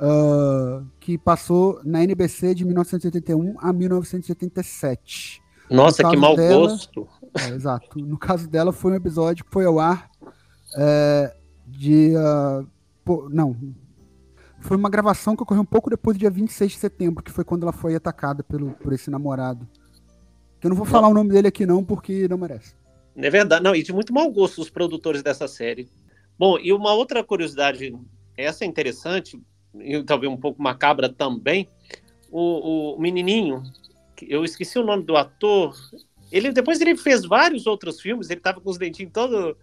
[0.00, 5.42] uh, que passou na NBC de 1981 a 1987.
[5.70, 7.06] Nossa, que mau dela, gosto.
[7.38, 7.98] É, exato.
[8.00, 10.10] No caso dela, foi um episódio que foi ao ar
[10.76, 11.32] é,
[11.66, 12.20] dia.
[13.04, 13.56] Pô, não.
[14.60, 17.44] Foi uma gravação que ocorreu um pouco depois do dia 26 de setembro, que foi
[17.44, 19.66] quando ela foi atacada pelo, por esse namorado.
[20.60, 21.12] Que eu não vou falar não.
[21.12, 22.74] o nome dele aqui, não, porque não merece.
[23.16, 25.88] É verdade, não, e de muito mau gosto os produtores dessa série.
[26.38, 27.96] Bom, e uma outra curiosidade,
[28.36, 29.40] essa é interessante,
[29.74, 31.68] e talvez um pouco macabra também.
[32.30, 33.62] O, o menininho,
[34.22, 35.74] eu esqueci o nome do ator,
[36.30, 39.56] ele depois ele fez vários outros filmes, ele tava com os dentinhos todos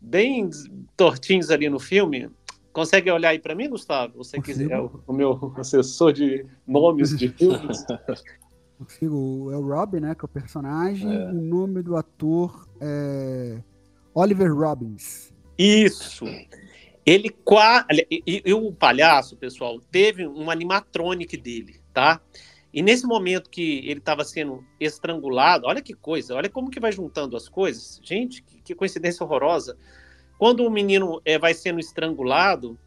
[0.00, 0.50] bem
[0.96, 2.28] tortinhos ali no filme.
[2.72, 4.18] Consegue olhar aí para mim, Gustavo?
[4.18, 7.84] Você quiser, é o, o, meu assessor de nomes de filmes.
[8.78, 9.50] Consigo.
[9.52, 10.14] É o Rob, né?
[10.14, 11.14] Que é o personagem.
[11.14, 11.30] É.
[11.30, 13.58] O nome do ator é
[14.14, 15.32] Oliver Robbins.
[15.58, 16.24] Isso.
[17.04, 17.34] Ele.
[18.10, 22.20] E, e, o palhaço, pessoal, teve um animatronic dele, tá?
[22.72, 26.90] E nesse momento que ele estava sendo estrangulado, olha que coisa, olha como que vai
[26.90, 28.00] juntando as coisas.
[28.02, 29.76] Gente, que, que coincidência horrorosa.
[30.38, 32.78] Quando o menino é, vai sendo estrangulado,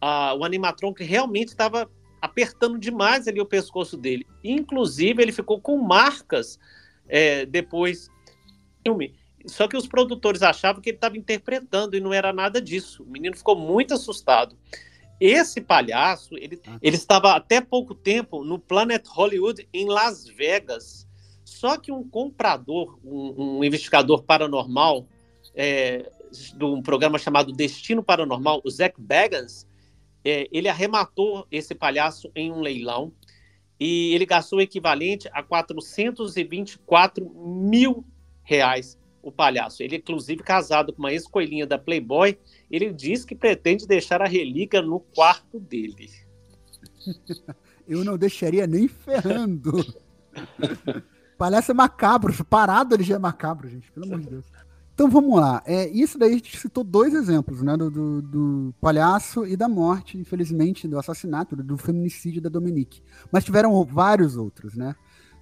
[0.00, 1.88] a, o animatrônico realmente estava
[2.20, 4.26] apertando demais ali o pescoço dele.
[4.42, 6.58] Inclusive, ele ficou com marcas
[7.08, 9.14] é, depois do filme.
[9.48, 13.02] Só que os produtores achavam que ele estava interpretando e não era nada disso.
[13.02, 14.56] O menino ficou muito assustado.
[15.20, 16.78] Esse palhaço, ele, ah.
[16.80, 21.08] ele estava até pouco tempo no Planet Hollywood em Las Vegas.
[21.44, 25.08] Só que um comprador, um, um investigador paranormal,
[25.54, 29.66] é, de um programa chamado Destino Paranormal, o Zach Bagans,
[30.24, 33.12] é, ele arrematou esse palhaço em um leilão
[33.80, 38.04] e ele gastou o equivalente a 424 mil
[38.42, 39.82] reais o palhaço.
[39.82, 42.38] Ele, inclusive, casado com uma ex-coelhinha da Playboy,
[42.70, 46.10] ele diz que pretende deixar a relíquia no quarto dele.
[47.88, 49.82] Eu não deixaria nem ferrando.
[51.38, 54.46] palhaço é macabro, parado ele já é macabro, gente, pelo amor de Deus.
[54.98, 55.62] Então vamos lá.
[55.64, 57.76] É, isso daí a gente citou dois exemplos, né?
[57.76, 63.00] Do, do, do, palhaço e da morte, infelizmente, do assassinato, do feminicídio da Dominique.
[63.30, 64.96] Mas tiveram vários outros, né?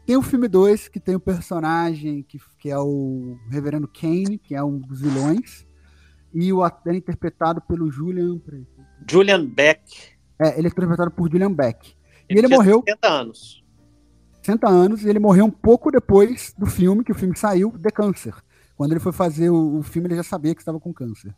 [0.07, 4.55] Tem o filme 2, que tem o personagem que, que é o Reverendo Kane, que
[4.55, 5.66] é um dos vilões,
[6.33, 8.40] e o ator é interpretado pelo Julian.
[9.11, 9.81] Julian Beck.
[10.40, 11.97] É, ele é interpretado por Julian Beck.
[12.29, 12.85] Ele e ele morreu.
[12.87, 13.64] 60 anos.
[14.45, 17.90] 60 anos, e ele morreu um pouco depois do filme, que o filme saiu, de
[17.90, 18.35] câncer.
[18.77, 21.35] Quando ele foi fazer o, o filme, ele já sabia que estava com câncer.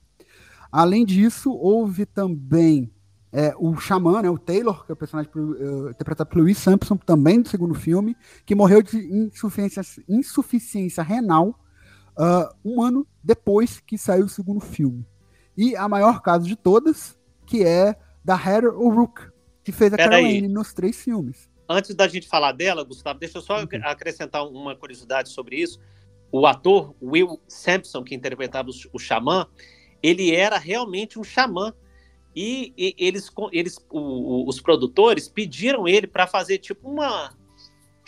[0.70, 2.92] Além disso, houve também
[3.32, 6.96] é, o Xamã, né, o Taylor, que é o personagem uh, interpretado pelo Louis Sampson,
[6.96, 11.58] também do segundo filme, que morreu de insuficiência, insuficiência renal
[12.18, 15.06] uh, um ano depois que saiu o segundo filme.
[15.56, 19.28] E a maior caso de todas, que é da Heather O'Rourke,
[19.62, 21.48] que fez a Pera Caroline nos três filmes.
[21.68, 23.80] Antes da gente falar dela, Gustavo, deixa eu só okay.
[23.82, 25.78] acrescentar uma curiosidade sobre isso.
[26.32, 29.46] o ator Will Sampson, que interpretava o, o xamã,
[30.02, 31.74] ele era realmente um xamã.
[32.40, 37.34] E, e eles, eles o, o, os produtores pediram ele para fazer tipo uma,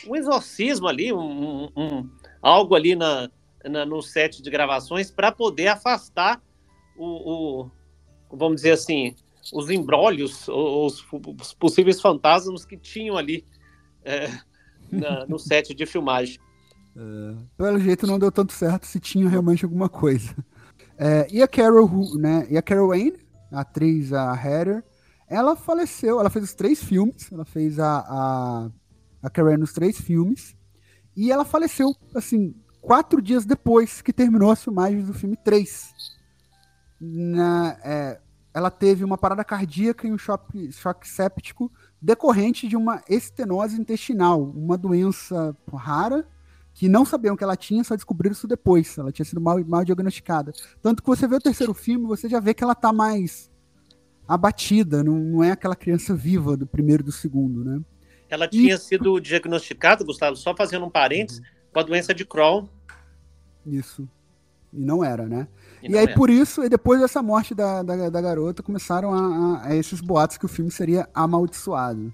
[0.06, 2.08] um exorcismo ali, um, um
[2.40, 3.28] algo ali na,
[3.64, 6.40] na, no set de gravações para poder afastar
[6.96, 7.70] o, o,
[8.30, 9.16] vamos dizer assim,
[9.52, 11.04] os embrólios, os,
[11.40, 13.44] os possíveis fantasmas que tinham ali
[14.04, 14.28] é,
[14.92, 16.38] na, no set de filmagem.
[16.96, 20.36] É, pelo jeito não deu tanto certo se tinha realmente alguma coisa.
[20.96, 22.46] É, e a Carol, né?
[22.48, 24.84] E a Carol Wayne, a atriz, a Heather,
[25.28, 26.20] ela faleceu.
[26.20, 27.30] Ela fez os três filmes.
[27.32, 28.70] Ela fez a, a,
[29.22, 30.54] a Wayne nos três filmes.
[31.16, 35.92] E ela faleceu, assim, quatro dias depois que terminou as filmagens do filme 3.
[37.00, 38.20] Na, é,
[38.52, 44.42] ela teve uma parada cardíaca e um choque, choque séptico decorrente de uma estenose intestinal,
[44.42, 46.26] uma doença rara
[46.80, 48.96] que não sabiam que ela tinha, só descobriram isso depois.
[48.96, 50.50] Ela tinha sido mal, mal diagnosticada.
[50.80, 53.50] Tanto que você vê o terceiro filme, você já vê que ela tá mais
[54.26, 57.82] abatida, não, não é aquela criança viva do primeiro e do segundo, né?
[58.30, 58.78] Ela tinha e...
[58.78, 61.46] sido diagnosticada, Gustavo, só fazendo um parênteses, uhum.
[61.70, 62.64] com a doença de Crohn.
[63.66, 64.08] Isso.
[64.72, 65.48] E não era, né?
[65.82, 66.14] E, e aí, era.
[66.14, 70.00] por isso, e depois dessa morte da, da, da garota, começaram a, a, a, esses
[70.00, 72.10] boatos que o filme seria amaldiçoado.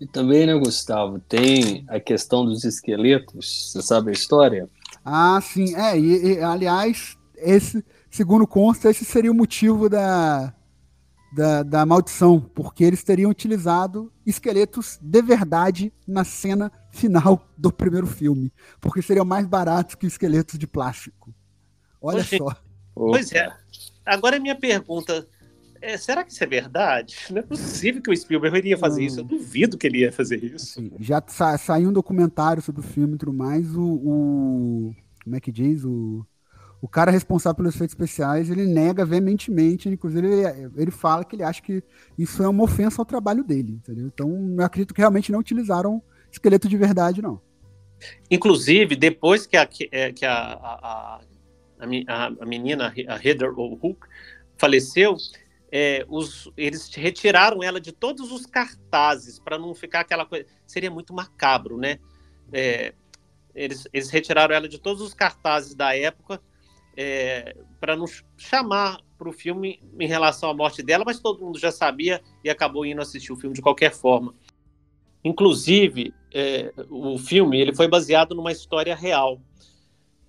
[0.00, 4.68] E também, né, Gustavo, tem a questão dos esqueletos, você sabe a história?
[5.04, 10.54] Ah, sim, é, e, e aliás, esse, segundo consta, esse seria o motivo da,
[11.32, 18.06] da, da maldição, porque eles teriam utilizado esqueletos de verdade na cena final do primeiro
[18.06, 21.34] filme, porque seriam mais baratos que esqueletos de plástico.
[22.00, 22.56] Olha Oxe, só.
[22.94, 23.48] Pois é.
[24.04, 25.26] Agora a minha pergunta:
[25.80, 27.16] é, será que isso é verdade?
[27.30, 29.06] Não é possível que o Spielberg iria fazer hum.
[29.06, 29.20] isso.
[29.20, 30.78] Eu duvido que ele ia fazer isso.
[30.78, 33.74] Assim, já sa saiu um documentário sobre o filme e tudo mais.
[33.74, 35.84] O, o, Como é que diz?
[35.84, 36.26] O,
[36.82, 39.88] o cara responsável pelos efeitos especiais ele nega veementemente.
[39.88, 41.82] Inclusive, ele, ele fala que ele acha que
[42.18, 43.72] isso é uma ofensa ao trabalho dele.
[43.72, 44.06] Entendeu?
[44.06, 47.40] Então, eu acredito que realmente não utilizaram esqueleto de verdade, não.
[48.30, 51.20] Inclusive, depois que a, é, que a, a,
[51.80, 54.06] a, a menina, a Heather Hook,
[54.56, 55.16] faleceu,
[55.72, 60.46] é, os, eles retiraram ela de todos os cartazes para não ficar aquela coisa.
[60.66, 61.98] Seria muito macabro, né?
[62.52, 62.94] É,
[63.54, 66.40] eles, eles, retiraram ela de todos os cartazes da época
[66.96, 68.06] é, para não
[68.36, 72.50] chamar para o filme em relação à morte dela, mas todo mundo já sabia e
[72.50, 74.34] acabou indo assistir o filme de qualquer forma.
[75.22, 79.40] Inclusive, é, o filme ele foi baseado numa história real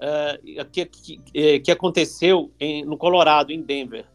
[0.02, 4.06] uh, que, que, é, que, aconteceu em, no Colorado, em Denver.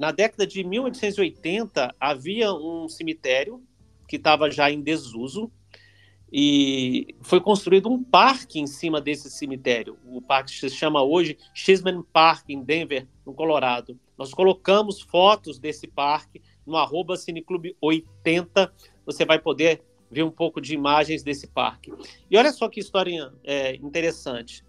[0.00, 3.62] Na década de 1880, havia um cemitério
[4.08, 5.52] que estava já em desuso
[6.32, 9.98] e foi construído um parque em cima desse cemitério.
[10.06, 14.00] O parque se chama hoje Chisman Park, em Denver, no Colorado.
[14.16, 18.72] Nós colocamos fotos desse parque no arroba Cineclube 80.
[19.04, 21.92] Você vai poder ver um pouco de imagens desse parque.
[22.30, 24.64] E olha só que história é, interessante.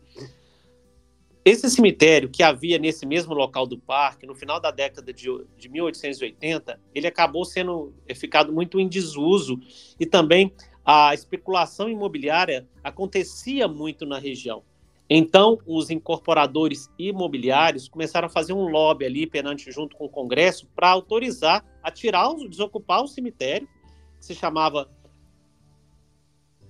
[1.44, 5.28] Esse cemitério que havia nesse mesmo local do parque, no final da década de,
[5.58, 9.60] de 1880, ele acabou sendo é, ficado muito em desuso
[10.00, 10.54] e também
[10.86, 14.64] a especulação imobiliária acontecia muito na região.
[15.10, 20.68] Então, os incorporadores imobiliários começaram a fazer um lobby ali perante junto com o Congresso
[20.76, 23.68] para autorizar a tirar, desocupar o cemitério,
[24.20, 24.90] que se chamava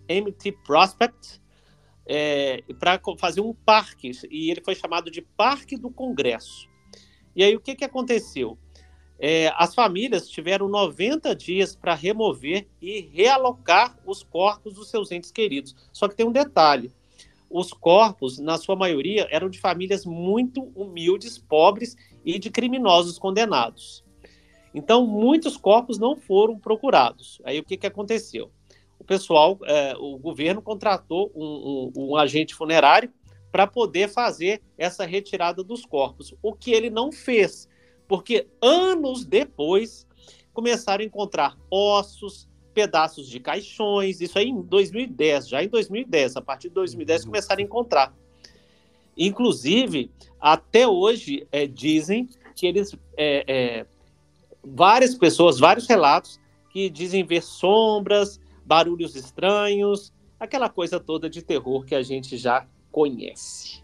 [0.09, 1.40] MT Prospect,
[2.13, 6.67] é, para fazer um parque, e ele foi chamado de Parque do Congresso.
[7.33, 8.57] E aí o que, que aconteceu?
[9.17, 15.31] É, as famílias tiveram 90 dias para remover e realocar os corpos dos seus entes
[15.31, 15.73] queridos.
[15.93, 16.91] Só que tem um detalhe:
[17.49, 21.95] os corpos, na sua maioria, eram de famílias muito humildes, pobres
[22.25, 24.03] e de criminosos condenados.
[24.73, 27.39] Então, muitos corpos não foram procurados.
[27.45, 28.51] Aí o que, que aconteceu?
[29.01, 33.11] O pessoal, é, o governo contratou um, um, um agente funerário
[33.51, 37.67] para poder fazer essa retirada dos corpos, o que ele não fez,
[38.07, 40.07] porque anos depois
[40.53, 46.41] começaram a encontrar ossos, pedaços de caixões, isso aí em 2010, já em 2010, a
[46.41, 48.15] partir de 2010 começaram a encontrar.
[49.17, 53.85] Inclusive, até hoje é, dizem que eles, é, é,
[54.63, 56.39] várias pessoas, vários relatos
[56.71, 58.39] que dizem ver sombras,
[58.71, 63.83] barulhos estranhos, aquela coisa toda de terror que a gente já conhece.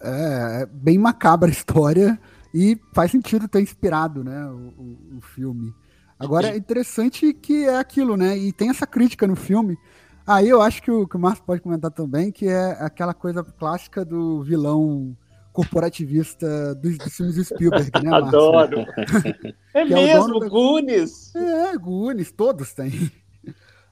[0.00, 2.16] É, é bem macabra a história
[2.54, 5.74] e faz sentido ter inspirado né, o, o, o filme.
[6.16, 8.38] Agora é interessante que é aquilo, né?
[8.38, 9.76] E tem essa crítica no filme.
[10.24, 13.42] Aí eu acho que o, que o Márcio pode comentar também, que é aquela coisa
[13.42, 15.16] clássica do vilão
[15.52, 18.28] corporativista dos, dos filmes Spielberg, né, Márcio?
[18.28, 18.86] Adoro.
[19.74, 21.34] É é mesmo, da- Goonies.
[21.34, 23.10] É, Goonies, todos têm.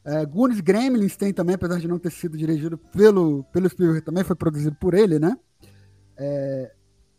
[0.07, 4.23] É, Goonies Gremlins tem também, apesar de não ter sido dirigido pelo, pelo Spielberg, também
[4.23, 5.37] foi produzido por ele, né?
[6.17, 6.73] É,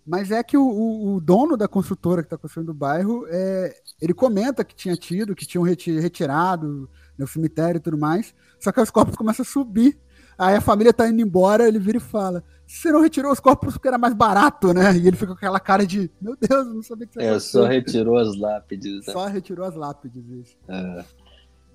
[0.05, 3.75] mas é que o, o- o dono da construtora que está construindo o bairro, é,
[4.01, 8.71] ele comenta que tinha tido, que tinham reti- retirado no cemitério e tudo mais, só
[8.71, 9.97] que os corpos começam a subir.
[10.37, 13.73] Aí a família tá indo embora, ele vira e fala: Você não retirou os corpos
[13.73, 14.95] porque era mais barato, né?
[14.95, 17.29] E ele fica com aquela cara de: Meu Deus, eu não sabia que você É,
[17.31, 19.05] aconteceu." só retirou as lápides.
[19.07, 19.13] né?
[19.13, 20.23] Só retirou as lápides.
[20.29, 20.55] Isso.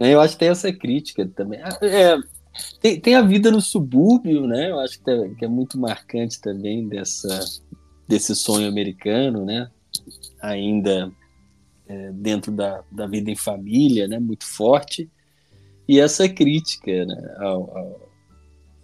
[0.01, 1.61] Eu acho que tem essa crítica também.
[1.63, 2.17] Ah, é,
[2.81, 4.71] tem, tem a vida no subúrbio, né?
[4.71, 7.41] Eu acho que é, que é muito marcante também dessa,
[8.07, 9.71] desse sonho americano, né?
[10.41, 11.11] Ainda
[11.87, 14.19] é, dentro da, da vida em família, né?
[14.19, 15.11] Muito forte.
[15.89, 17.35] E essa crítica né?
[17.39, 18.13] ao, ao-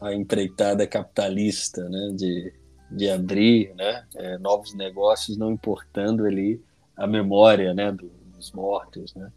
[0.01, 2.13] à empreitada capitalista, né?
[2.15, 2.53] De,
[2.91, 4.05] de abrir né?
[4.17, 6.63] é, novos negócios, não importando ali
[6.97, 7.93] a memória né?
[7.93, 9.31] do- dos mortos, né?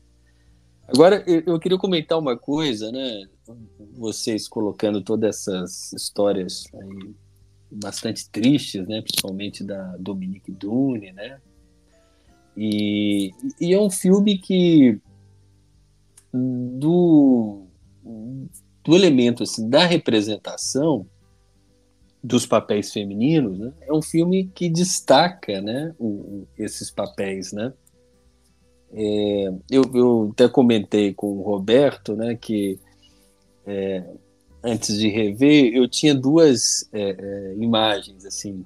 [0.93, 3.23] Agora, eu, queria comentar uma coisa, né?
[3.93, 7.13] Vocês colocando todas essas histórias aí
[7.71, 9.01] bastante tristes, né?
[9.01, 11.39] Principalmente da Dominique Dune, né?
[12.57, 14.99] E, e é um filme que
[16.33, 17.67] do,
[18.83, 21.05] do elemento assim, da representação
[22.21, 23.71] dos papéis femininos, né?
[23.81, 25.95] É um filme que destaca, né?
[25.97, 27.73] o- esses papéis, né?
[28.93, 32.79] É, eu, eu até comentei com o Roberto, né, que
[33.65, 34.03] é,
[34.63, 38.63] antes de rever, eu tinha duas é, é, imagens, assim,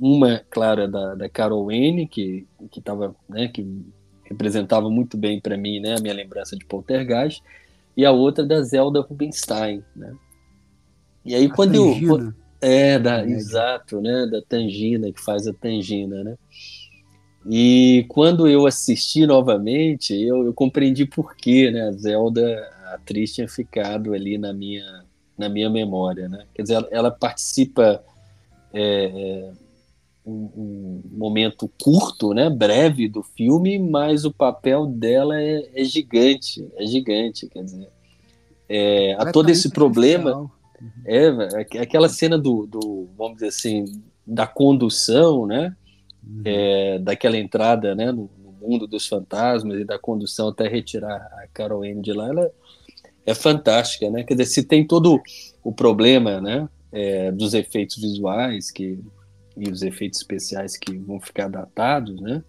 [0.00, 3.66] uma, claro, é da, da Carol N, que que tava, né, que
[4.24, 7.42] representava muito bem para mim, né, a minha lembrança de Poltergeist,
[7.96, 10.14] e a outra da Zelda Rubinstein, né.
[11.24, 12.36] E aí A quando eu Tangina.
[12.60, 14.26] é, da, exato, né?
[14.30, 16.36] Da Tangina, que faz a Tangina, né?
[17.48, 23.34] E quando eu assisti novamente, eu, eu compreendi por que né, a Zelda, a atriz,
[23.34, 25.04] tinha ficado ali na minha,
[25.36, 26.44] na minha memória, né?
[26.54, 28.02] Quer dizer, ela, ela participa
[28.72, 29.52] é, é,
[30.24, 32.48] um, um momento curto, né?
[32.48, 37.88] Breve do filme, mas o papel dela é, é gigante, é gigante, quer dizer...
[38.66, 40.50] É, a todo esse problema,
[41.04, 41.28] é,
[41.60, 45.76] aqu- aquela cena do, do, vamos dizer assim, da condução, né?
[46.44, 51.46] É, daquela entrada, né, no, no mundo dos fantasmas e da condução até retirar a
[51.52, 52.50] Carol Anne de lá, ela
[53.26, 54.22] é fantástica, né?
[54.22, 55.20] Quer dizer, se tem todo
[55.62, 58.98] o problema, né, é, dos efeitos visuais que
[59.56, 62.42] e os efeitos especiais que vão ficar datados, né?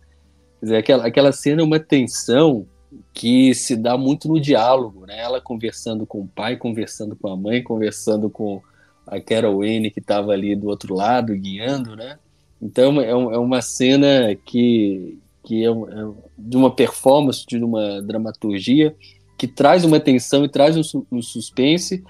[0.60, 2.66] Quer dizer, aquela, aquela cena é uma tensão
[3.14, 5.20] que se dá muito no diálogo, né?
[5.20, 8.62] Ela conversando com o pai, conversando com a mãe, conversando com
[9.06, 12.18] a Carol Anne que estava ali do outro lado guiando, né?
[12.62, 17.58] Então é, um- é uma cena que, que é, um- é de uma performance, de
[17.58, 18.96] uma dramaturgia
[19.38, 22.04] que traz uma tensão e traz um, um suspense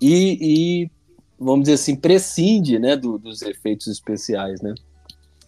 [0.00, 0.38] e,
[0.84, 0.90] e,
[1.38, 4.74] vamos dizer assim prescinde, né, do- dos efeitos especiais, né?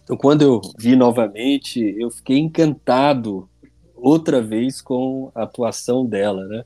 [0.03, 3.47] Então quando eu vi novamente eu fiquei encantado
[3.95, 6.65] outra vez com a atuação dela, né?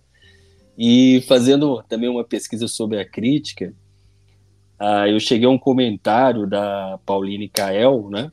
[0.78, 3.73] E fazendo também uma pesquisa sobre a crítica,
[4.80, 8.32] ah, eu cheguei a um comentário da Pauline Kael, né?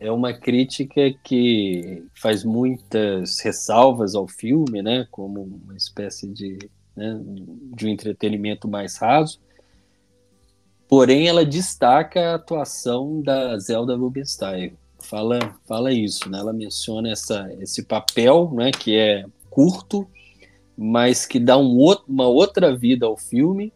[0.00, 5.06] É uma crítica que faz muitas ressalvas ao filme, né?
[5.10, 6.58] Como uma espécie de,
[6.96, 7.20] né,
[7.74, 9.40] de um entretenimento mais raso.
[10.88, 14.72] Porém, ela destaca a atuação da Zelda Rubinstein.
[15.00, 16.38] Fala, fala isso, né?
[16.38, 18.70] Ela menciona essa, esse papel, né?
[18.70, 20.06] Que é curto,
[20.76, 23.72] mas que dá um outro, uma outra vida ao filme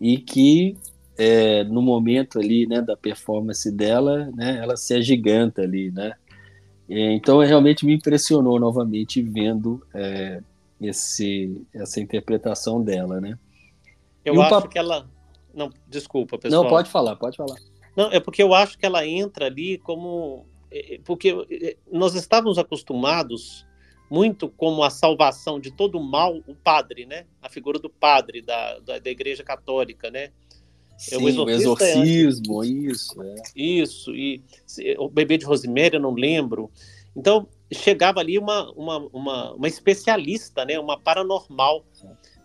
[0.00, 0.76] e que
[1.18, 6.14] é, no momento ali, né, da performance dela, né, ela se agiganta ali, né?
[6.92, 10.42] Então, realmente me impressionou novamente vendo é,
[10.80, 13.38] esse, essa interpretação dela, né?
[14.24, 15.08] Eu acho pap- que ela.
[15.54, 16.64] Não, desculpa, pessoal.
[16.64, 17.56] Não, pode falar, pode falar.
[17.96, 20.46] Não, é porque eu acho que ela entra ali como.
[20.70, 23.64] é, é, Porque é, nós estávamos acostumados
[24.10, 27.26] muito como a salvação de todo o mal, o padre, né?
[27.40, 30.30] A figura do padre da, da, da Igreja Católica, né?
[31.00, 33.22] Sim, o o exorcista é exorcismo, isso.
[33.22, 33.34] É.
[33.56, 34.42] Isso, e
[34.98, 36.70] o bebê de Rosemary, eu não lembro.
[37.16, 40.78] Então, chegava ali uma, uma, uma, uma especialista, né?
[40.78, 41.86] Uma paranormal.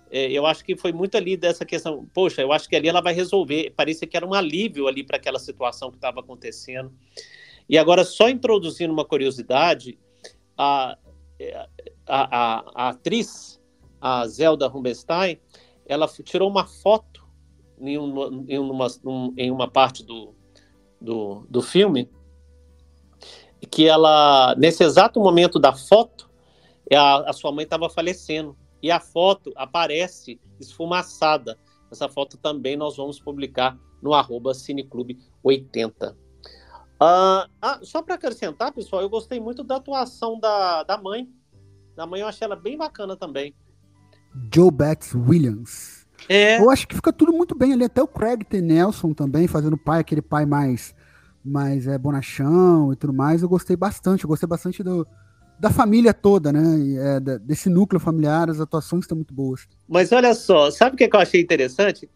[0.09, 2.07] É, eu acho que foi muito ali dessa questão.
[2.13, 3.73] Poxa, eu acho que ali ela vai resolver.
[3.75, 6.93] Parecia que era um alívio ali para aquela situação que estava acontecendo.
[7.67, 9.99] E agora, só introduzindo uma curiosidade,
[10.57, 10.97] a,
[12.07, 13.59] a, a, a atriz,
[13.99, 15.39] a Zelda Rubinstein,
[15.85, 17.24] ela tirou uma foto
[17.79, 18.87] em uma, em uma,
[19.37, 20.33] em uma parte do,
[20.99, 22.09] do, do filme
[23.71, 26.29] que ela, nesse exato momento da foto,
[26.93, 28.55] a, a sua mãe estava falecendo.
[28.81, 31.57] E a foto aparece esfumaçada.
[31.91, 36.15] Essa foto também nós vamos publicar no arroba cineclube80.
[36.95, 41.27] Uh, ah, só para acrescentar, pessoal, eu gostei muito da atuação da, da mãe.
[41.95, 43.55] Da mãe eu achei ela bem bacana também.
[44.53, 46.04] Joe Betts Williams.
[46.27, 46.59] É.
[46.59, 47.83] Eu acho que fica tudo muito bem ali.
[47.83, 48.61] Até o Craig T.
[48.61, 50.95] Nelson também, fazendo pai, aquele pai mais,
[51.43, 53.41] mais é, bonachão e tudo mais.
[53.41, 54.23] Eu gostei bastante.
[54.23, 55.07] Eu gostei bastante do,
[55.59, 56.61] da família toda, né?
[56.97, 59.67] É, desse núcleo familiar, as atuações estão muito boas.
[59.87, 62.09] Mas olha só, sabe o que, eu achei interessante?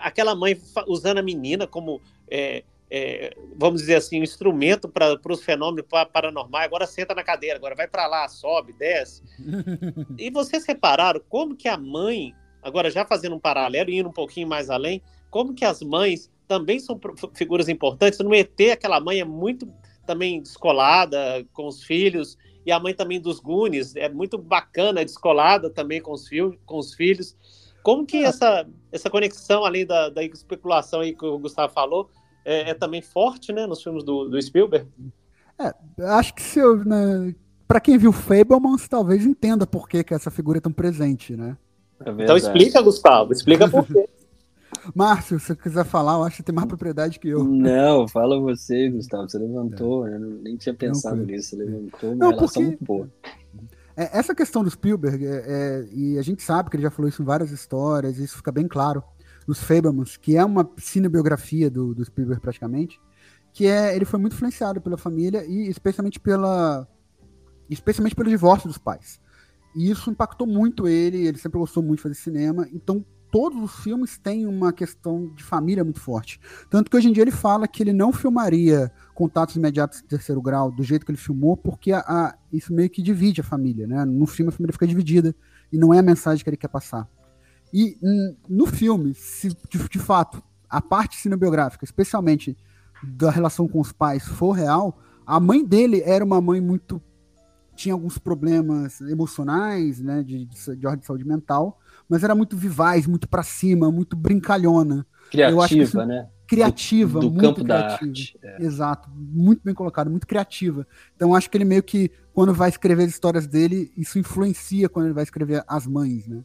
[0.00, 2.00] Aquela mãe usando a menina como,
[2.30, 6.64] é, é, vamos dizer assim, um instrumento para os fenômenos paranormais.
[6.64, 9.22] Agora senta na cadeira, agora vai para lá, sobe, desce.
[10.16, 12.34] e vocês repararam como que a mãe,
[12.64, 16.80] agora já fazendo um paralelo, indo um pouquinho mais além, como que as mães também
[16.80, 16.98] são
[17.34, 18.18] figuras importantes.
[18.18, 19.68] No ET, aquela mãe é muito
[20.06, 22.36] também descolada com os filhos
[22.66, 26.28] e a mãe também dos Goonies, é muito bacana, descolada também com os,
[26.64, 27.36] com os filhos.
[27.82, 28.22] Como que é.
[28.22, 32.10] essa, essa conexão, além da, da especulação aí que o Gustavo falou,
[32.44, 34.88] é, é também forte, né, nos filmes do, do Spielberg?
[35.58, 35.74] É,
[36.06, 37.34] acho que se eu, né,
[37.68, 41.56] para quem viu Fablemans, talvez entenda por que, que essa figura é tão presente, né?
[42.00, 44.08] É então explica, Gustavo, explica por quê.
[44.94, 47.44] Márcio, se você quiser falar, eu acho que tem mais propriedade que eu.
[47.44, 49.28] Não, fala você, Gustavo.
[49.28, 50.14] Você levantou, é.
[50.14, 51.50] eu nem tinha pensado não, nisso.
[51.50, 52.62] Você levantou uma não, relação porque...
[52.62, 53.08] muito boa.
[53.96, 57.08] É, essa questão do Spielberg, é, é, e a gente sabe que ele já falou
[57.08, 59.02] isso em várias histórias, isso fica bem claro
[59.46, 63.00] nos Fablemans, que é uma cinebiografia do, do Spielberg praticamente,
[63.52, 66.88] que é ele foi muito influenciado pela família e especialmente pela
[67.70, 69.20] especialmente pelo divórcio dos pais.
[69.74, 73.04] E isso impactou muito ele, ele sempre gostou muito de fazer cinema, então
[73.34, 76.40] todos os filmes têm uma questão de família muito forte.
[76.70, 80.40] Tanto que hoje em dia ele fala que ele não filmaria contatos imediatos de terceiro
[80.40, 83.88] grau do jeito que ele filmou, porque a, a, isso meio que divide a família,
[83.88, 84.04] né?
[84.04, 85.34] No filme a família fica dividida
[85.72, 87.08] e não é a mensagem que ele quer passar.
[87.72, 87.98] E
[88.48, 92.56] no filme, se de, de fato a parte cinebiográfica, especialmente
[93.02, 94.96] da relação com os pais, for real,
[95.26, 97.02] a mãe dele era uma mãe muito
[97.74, 103.06] tinha alguns problemas emocionais, né, de, de ordem de saúde mental, mas era muito vivaz,
[103.06, 105.06] muito para cima, muito brincalhona.
[105.30, 106.28] Criativa, isso, né?
[106.46, 107.88] Criativa, do, do muito campo criativa.
[107.88, 108.38] da arte.
[108.42, 108.62] É.
[108.62, 110.86] Exato, muito bem colocado, muito criativa.
[111.16, 115.06] Então acho que ele meio que, quando vai escrever as histórias dele, isso influencia quando
[115.06, 116.44] ele vai escrever as mães, né?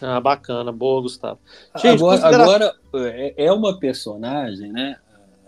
[0.00, 1.38] Ah, bacana, boa, Gustavo.
[1.76, 2.42] Gente, agora, considera...
[2.42, 4.96] agora é, é uma personagem, né?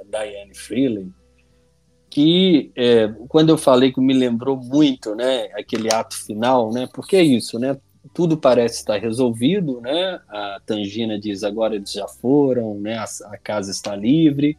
[0.01, 1.12] A Diane Freeland,
[2.17, 7.14] que é, quando eu falei que me lembrou muito, né, aquele ato final, né, porque
[7.14, 7.77] é isso, né,
[8.14, 10.19] tudo parece estar resolvido, né?
[10.29, 12.97] A Tangina diz agora eles já foram, né?
[12.97, 13.05] A,
[13.35, 14.57] a, casa está livre.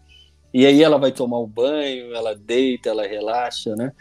[0.54, 3.94] E aí ela vai tomar um banho, ela deita, ela relaxa, né?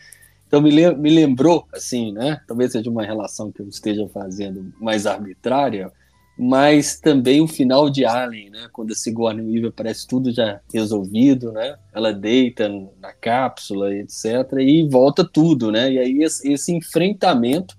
[0.47, 2.41] Então me, me lembrou, assim, né?
[2.47, 5.93] Talvez seja uma relação que eu esteja fazendo mais arbitrária,
[6.39, 8.69] mas também o final de Alien, né?
[8.73, 11.77] Quando a Sigourney Weaver parece tudo já resolvido, né?
[11.95, 12.69] Ela deita
[13.01, 14.53] na cápsula, etc.
[14.61, 15.93] E volta tudo, né?
[15.93, 17.75] E aí esse, enfrentamento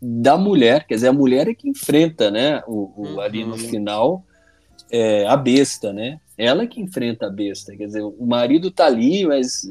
[0.00, 3.20] da mulher, quer dizer, a mulher é que enfrenta, né, o, o uhum.
[3.20, 4.24] ali no final,
[4.90, 6.18] é, a besta, né?
[6.36, 9.62] Ela que enfrenta a besta, quer dizer, o marido tá ali, mas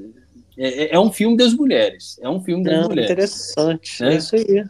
[0.57, 3.11] é, é, é um filme das mulheres, é um filme das mulheres.
[3.11, 4.13] Interessante, né?
[4.13, 4.63] é isso aí.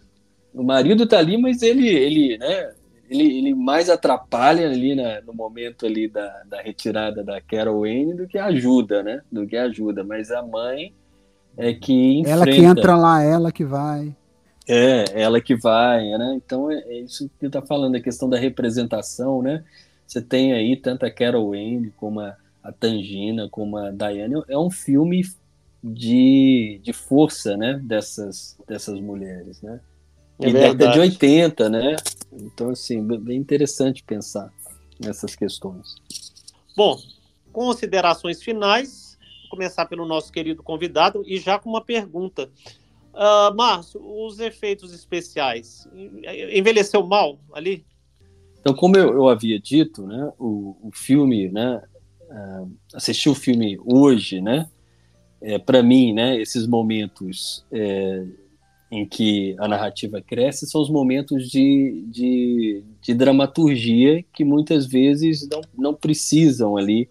[0.53, 2.71] O marido tá ali, mas ele, ele, né,
[3.11, 8.13] ele, ele mais atrapalha ali na, no momento ali da, da retirada da Carol Wayne
[8.13, 9.21] do que ajuda, né?
[9.29, 10.93] Do que ajuda, mas a mãe
[11.57, 12.31] é que enfrenta.
[12.31, 14.15] Ela que entra lá, ela que vai.
[14.65, 16.33] É, ela que vai, né?
[16.37, 19.61] Então é, é isso que está falando, a questão da representação, né?
[20.07, 24.41] Você tem aí tanto a Carol Wayne como a, a Tangina, como a Diane.
[24.47, 25.21] É um filme
[25.83, 27.77] de, de força, né?
[27.83, 29.81] Dessas, dessas mulheres, né?
[30.41, 31.95] É e década de 80, né?
[32.33, 34.51] Então, assim, bem interessante pensar
[34.99, 35.95] nessas questões.
[36.75, 36.99] Bom,
[37.51, 39.17] considerações finais.
[39.41, 42.49] Vou começar pelo nosso querido convidado e já com uma pergunta.
[43.13, 45.85] Uh, Márcio, os efeitos especiais,
[46.53, 47.85] envelheceu mal ali?
[48.61, 51.83] Então, como eu, eu havia dito, né, o, o filme, né,
[52.29, 54.69] uh, assistir o filme hoje, né,
[55.41, 58.23] é, para mim, né, esses momentos é,
[58.91, 65.47] em que a narrativa cresce são os momentos de, de, de dramaturgia que muitas vezes
[65.49, 67.09] não, não precisam ali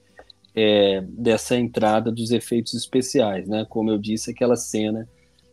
[0.55, 3.65] é, dessa entrada dos efeitos especiais, né?
[3.69, 5.09] Como eu disse, aquela cena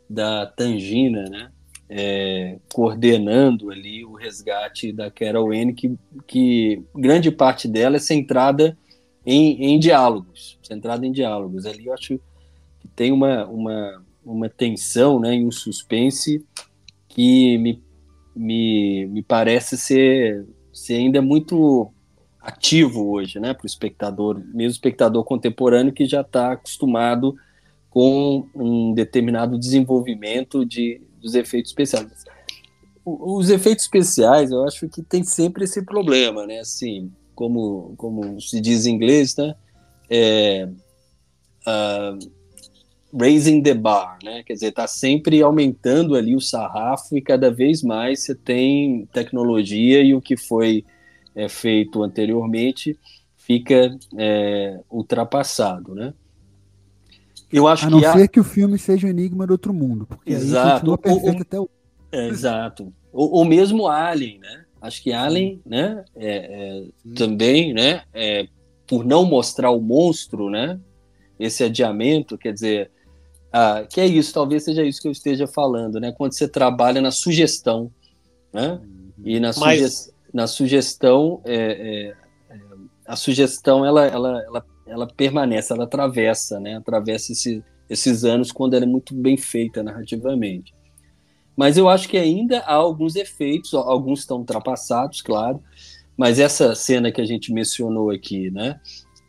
[0.09, 1.49] da Tangina, né?
[1.89, 8.77] é, coordenando ali o resgate da Carol N, que, que grande parte dela é centrada
[9.25, 11.65] em, em diálogos, centrada em diálogos.
[11.65, 12.19] Ali eu acho
[12.79, 16.45] que tem uma, uma, uma tensão né, e um suspense
[17.07, 17.81] que me,
[18.35, 21.91] me, me parece ser, ser ainda muito
[22.41, 27.35] ativo hoje, né, para o espectador, mesmo espectador contemporâneo que já está acostumado
[27.89, 32.25] com um determinado desenvolvimento de, dos efeitos especiais.
[33.03, 36.59] Os efeitos especiais, eu acho que tem sempre esse problema, né?
[36.59, 39.55] Assim, como, como se diz em inglês, né?
[40.09, 40.69] É,
[43.13, 44.43] raising the bar, né?
[44.43, 50.01] Quer dizer, está sempre aumentando ali o sarrafo e cada vez mais você tem tecnologia
[50.01, 50.85] e o que foi
[51.35, 52.97] é, feito anteriormente
[53.35, 56.13] fica é, ultrapassado, né?
[57.51, 60.05] Eu acho a não que ser que o filme seja o Enigma do Outro Mundo,
[60.05, 60.91] porque exato.
[60.91, 61.69] aí perfeito o, até o...
[62.11, 62.93] É, exato.
[63.13, 64.65] O, o, mesmo Alien, né?
[64.81, 66.03] Acho que Alien, né?
[66.13, 68.03] É, é, também, né?
[68.13, 68.47] É,
[68.85, 70.77] por não mostrar o monstro, né?
[71.39, 72.91] Esse adiamento, quer dizer,
[73.51, 76.11] ah, que é isso, talvez seja isso que eu esteja falando, né?
[76.11, 77.91] Quando você trabalha na sugestão,
[78.53, 78.79] né?
[79.23, 80.13] E na, suge Mas...
[80.33, 82.15] na sugestão, é, é,
[82.49, 82.59] é,
[83.05, 86.77] a sugestão ela, ela, ela ela permanece, ela atravessa, né?
[86.77, 90.73] Atravessa esse, esses anos quando ela é muito bem feita narrativamente.
[91.55, 95.61] Mas eu acho que ainda há alguns efeitos, alguns estão ultrapassados, claro,
[96.15, 98.79] mas essa cena que a gente mencionou aqui, né?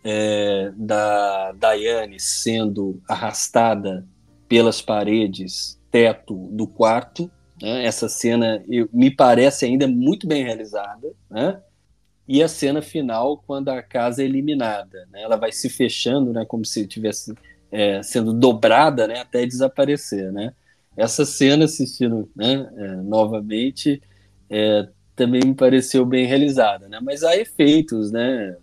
[0.05, 4.07] É, da Diane sendo arrastada
[4.49, 7.31] pelas paredes, teto do quarto,
[7.61, 7.85] né?
[7.85, 11.61] essa cena eu, me parece ainda muito bem realizada, né?
[12.29, 15.09] e a cena final quando a casa é eliminada.
[15.11, 15.23] Né?
[15.23, 17.35] Ela vai se fechando, né, como se estivesse
[17.73, 20.31] é, sendo dobrada né, até desaparecer.
[20.31, 20.53] Né?
[20.95, 24.03] Essa cena, assistindo né, é, novamente,
[24.51, 24.87] é,
[25.17, 26.87] também me pareceu bem realizada.
[26.87, 26.99] Né?
[27.03, 28.57] Mas há efeitos né,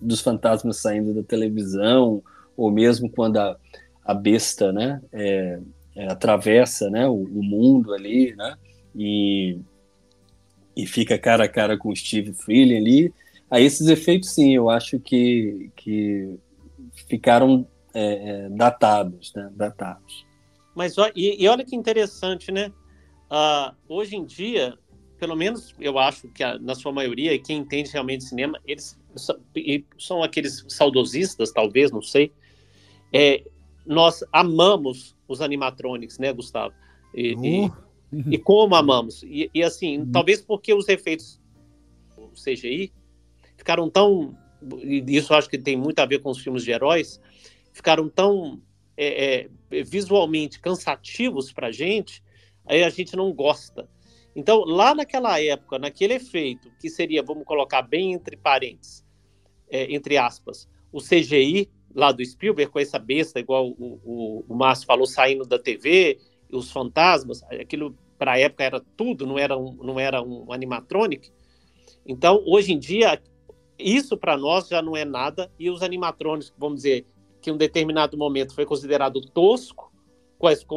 [0.00, 2.22] dos fantasmas saindo da televisão,
[2.56, 3.56] ou mesmo quando a,
[4.04, 5.60] a besta né, é,
[5.94, 8.56] é, atravessa né, o, o mundo ali, né,
[8.94, 9.58] e
[10.76, 13.14] e fica cara a cara com o Steve Freeling ali.
[13.50, 16.38] Aí esses efeitos, sim, eu acho que, que
[17.08, 19.50] ficaram é, é, datados, né?
[19.54, 20.26] Datados.
[20.74, 22.70] Mas e, e olha que interessante, né?
[23.30, 24.76] Uh, hoje em dia,
[25.18, 28.98] pelo menos eu acho que a, na sua maioria, quem entende realmente cinema, eles
[29.98, 32.32] são aqueles saudosistas, talvez, não sei.
[33.12, 33.44] É,
[33.84, 36.74] nós amamos os animatronics, né, Gustavo?
[37.14, 37.44] E, uh.
[37.44, 37.86] e
[38.30, 39.22] e como amamos.
[39.22, 40.12] E, e assim, uhum.
[40.12, 41.40] talvez porque os efeitos
[42.34, 42.92] CGI
[43.56, 44.36] ficaram tão.
[44.82, 47.20] E isso acho que tem muito a ver com os filmes de heróis,
[47.72, 48.60] ficaram tão
[48.96, 52.22] é, é, visualmente cansativos para a gente,
[52.64, 53.88] aí a gente não gosta.
[54.34, 59.04] Então, lá naquela época, naquele efeito, que seria, vamos colocar bem entre parênteses,
[59.68, 64.54] é, entre aspas, o CGI lá do Spielberg, com essa besta, igual o, o, o
[64.54, 66.18] Márcio falou, saindo da TV,
[66.52, 71.30] os fantasmas, aquilo para a época era tudo, não era um, não era um animatronic.
[72.04, 73.20] Então, hoje em dia,
[73.78, 77.06] isso para nós já não é nada, e os animatrônicos, vamos dizer,
[77.40, 79.92] que em um determinado momento foi considerado tosco,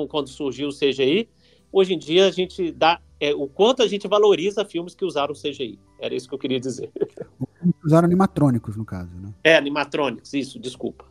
[0.08, 1.30] quando surgiu o CGI,
[1.72, 5.34] hoje em dia a gente dá é, o quanto a gente valoriza filmes que usaram
[5.34, 5.78] CGI.
[6.00, 6.90] Era isso que eu queria dizer.
[7.84, 9.34] Usaram animatrônicos, no caso, né?
[9.44, 11.06] É, animatrônicos, isso, desculpa.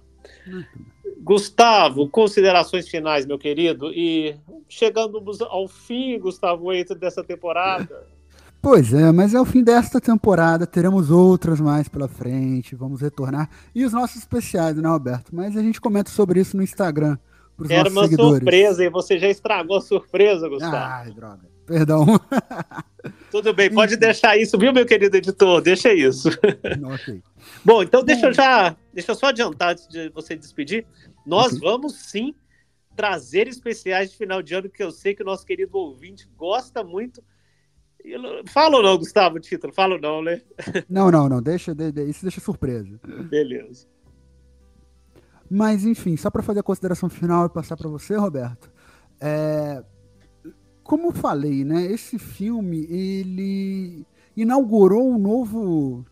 [1.20, 3.92] Gustavo, considerações finais, meu querido.
[3.92, 4.36] E
[4.68, 8.06] chegando ao fim, Gustavo, entre dessa temporada.
[8.60, 13.48] Pois é, mas é o fim desta temporada, teremos outras mais pela frente, vamos retornar.
[13.72, 15.34] E os nossos especiais, né, Roberto?
[15.34, 17.16] Mas a gente comenta sobre isso no Instagram.
[17.68, 18.38] Era uma seguidores.
[18.38, 20.76] surpresa e você já estragou a surpresa, Gustavo.
[20.76, 21.57] Ai, droga.
[21.68, 22.06] Perdão.
[23.30, 25.60] Tudo bem, pode deixar isso, viu, meu querido editor?
[25.60, 26.30] Deixa isso.
[26.94, 27.22] Okay.
[27.62, 30.86] Bom, então deixa eu já, deixa eu só adiantar antes de você despedir.
[31.26, 32.34] Nós vamos sim
[32.96, 36.82] trazer especiais de final de ano que eu sei que o nosso querido ouvinte gosta
[36.82, 37.22] muito.
[38.46, 39.74] Fala ou não, Gustavo, o título?
[39.74, 40.40] Fala ou não, né?
[40.88, 41.42] Não, não, não.
[41.42, 42.98] Deixa, de, de, isso deixa surpresa.
[43.28, 43.86] Beleza.
[45.50, 48.70] Mas, enfim, só para fazer a consideração final e passar para você, Roberto.
[49.20, 49.82] É,
[50.88, 51.84] como falei, né?
[51.84, 56.02] Esse filme ele inaugurou um novo,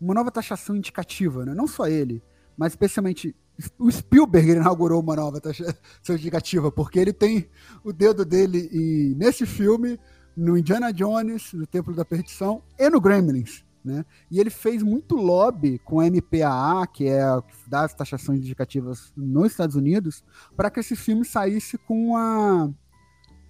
[0.00, 1.52] uma nova taxação indicativa, né?
[1.54, 2.22] Não só ele,
[2.56, 3.36] mas especialmente
[3.78, 5.76] o Spielberg inaugurou uma nova taxação
[6.16, 7.50] indicativa, porque ele tem
[7.84, 10.00] o dedo dele e, nesse filme,
[10.34, 13.62] no Indiana Jones, no Templo da Perdição e no Gremlins.
[13.84, 14.06] Né?
[14.30, 18.38] E ele fez muito lobby com a MPAA, que é a que dá as taxações
[18.38, 20.24] indicativas nos Estados Unidos,
[20.56, 22.70] para que esse filme saísse com a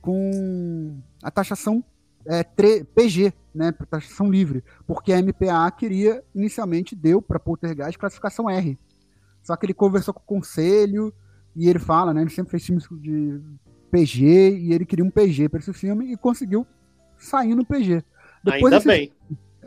[0.00, 1.84] com a taxação
[2.26, 8.78] é, PG, né, taxação livre, porque a MPA queria, inicialmente, deu para Poltergeist classificação R.
[9.42, 11.12] Só que ele conversou com o conselho
[11.56, 13.40] e ele fala, né, ele sempre fez filmes de
[13.90, 16.66] PG e ele queria um PG para esse filme e conseguiu
[17.16, 18.04] sair no PG.
[18.44, 19.12] Depois ainda bem.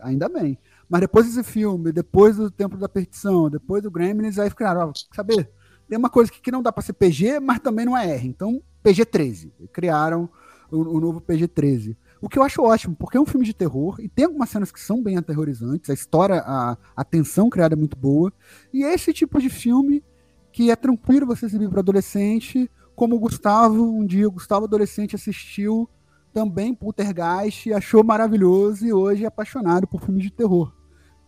[0.02, 0.58] Ainda bem.
[0.88, 4.94] Mas depois desse filme, depois do Templo da Perdição, depois do Gremlins, aí ficaram, ó,
[5.16, 5.50] saber,
[5.88, 8.28] tem uma coisa que não dá para ser PG, mas também não é R.
[8.28, 9.52] Então, PG-13.
[9.72, 10.30] Criaram
[10.72, 11.96] o, o novo PG-13.
[12.22, 14.72] O que eu acho ótimo, porque é um filme de terror e tem algumas cenas
[14.72, 18.32] que são bem aterrorizantes, a história, a, a tensão criada é muito boa.
[18.72, 20.04] E é esse tipo de filme
[20.52, 25.16] que é tranquilo você exibir para adolescente, como o Gustavo, um dia o Gustavo adolescente
[25.16, 25.90] assistiu
[26.34, 30.74] também Poltergeist, achou maravilhoso e hoje é apaixonado por filmes de terror.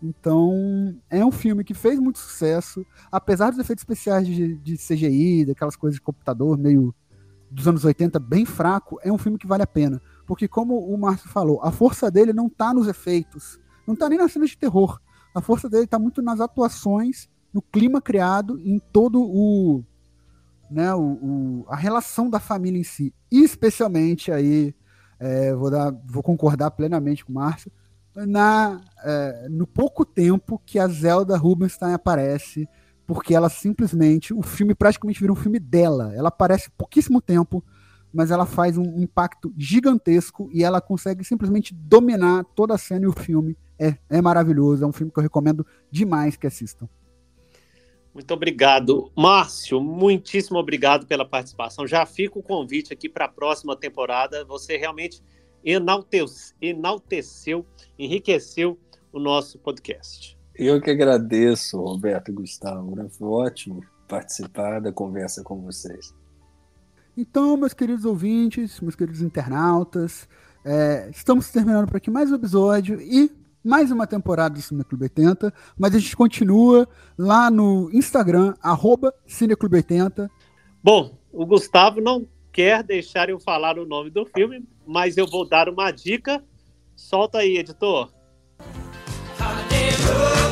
[0.02, 5.46] Então, é um filme que fez muito sucesso, apesar dos efeitos especiais de, de CGI,
[5.46, 6.94] daquelas coisas de computador meio
[7.54, 10.02] dos anos 80 bem fraco, é um filme que vale a pena.
[10.26, 14.18] Porque, como o Márcio falou, a força dele não está nos efeitos, não está nem
[14.18, 15.00] nas cenas de terror.
[15.36, 19.84] A força dele está muito nas atuações, no clima criado, em todo o.
[20.72, 23.14] Né, o, o a relação da família em si.
[23.32, 24.74] E especialmente aí,
[25.20, 27.72] é, vou, dar, vou concordar plenamente com o Márcio,
[28.16, 32.68] na, é, no pouco tempo que a Zelda Rubinstein aparece,
[33.06, 36.14] porque ela simplesmente, o filme praticamente vira um filme dela.
[36.16, 37.64] Ela aparece pouquíssimo tempo,
[38.14, 43.08] mas ela faz um impacto gigantesco e ela consegue simplesmente dominar toda a cena e
[43.08, 43.58] o filme.
[43.78, 46.88] É, é maravilhoso, é um filme que eu recomendo demais que assistam.
[48.14, 49.12] Muito obrigado.
[49.16, 51.88] Márcio, muitíssimo obrigado pela participação.
[51.88, 54.46] Já fica o convite aqui para a próxima temporada.
[54.46, 55.20] Você realmente
[55.66, 57.66] enalteceu, enalteceu,
[57.98, 58.78] enriqueceu
[59.12, 60.38] o nosso podcast.
[60.56, 62.96] Eu que agradeço, Roberto e Gustavo.
[62.96, 63.08] Né?
[63.10, 66.14] Foi ótimo participar da conversa com vocês.
[67.18, 70.28] Então, meus queridos ouvintes, meus queridos internautas,
[70.64, 73.32] é, estamos terminando por aqui mais um episódio e
[73.64, 76.88] mais uma temporada do Cine Clube 80, mas a gente continua
[77.18, 80.30] lá no Instagram, arroba Cineclube 80.
[80.84, 85.48] Bom, o Gustavo não quer deixar eu falar o nome do filme, mas eu vou
[85.48, 86.44] dar uma dica.
[86.96, 88.12] Solta aí, editor.
[89.40, 90.43] Holiday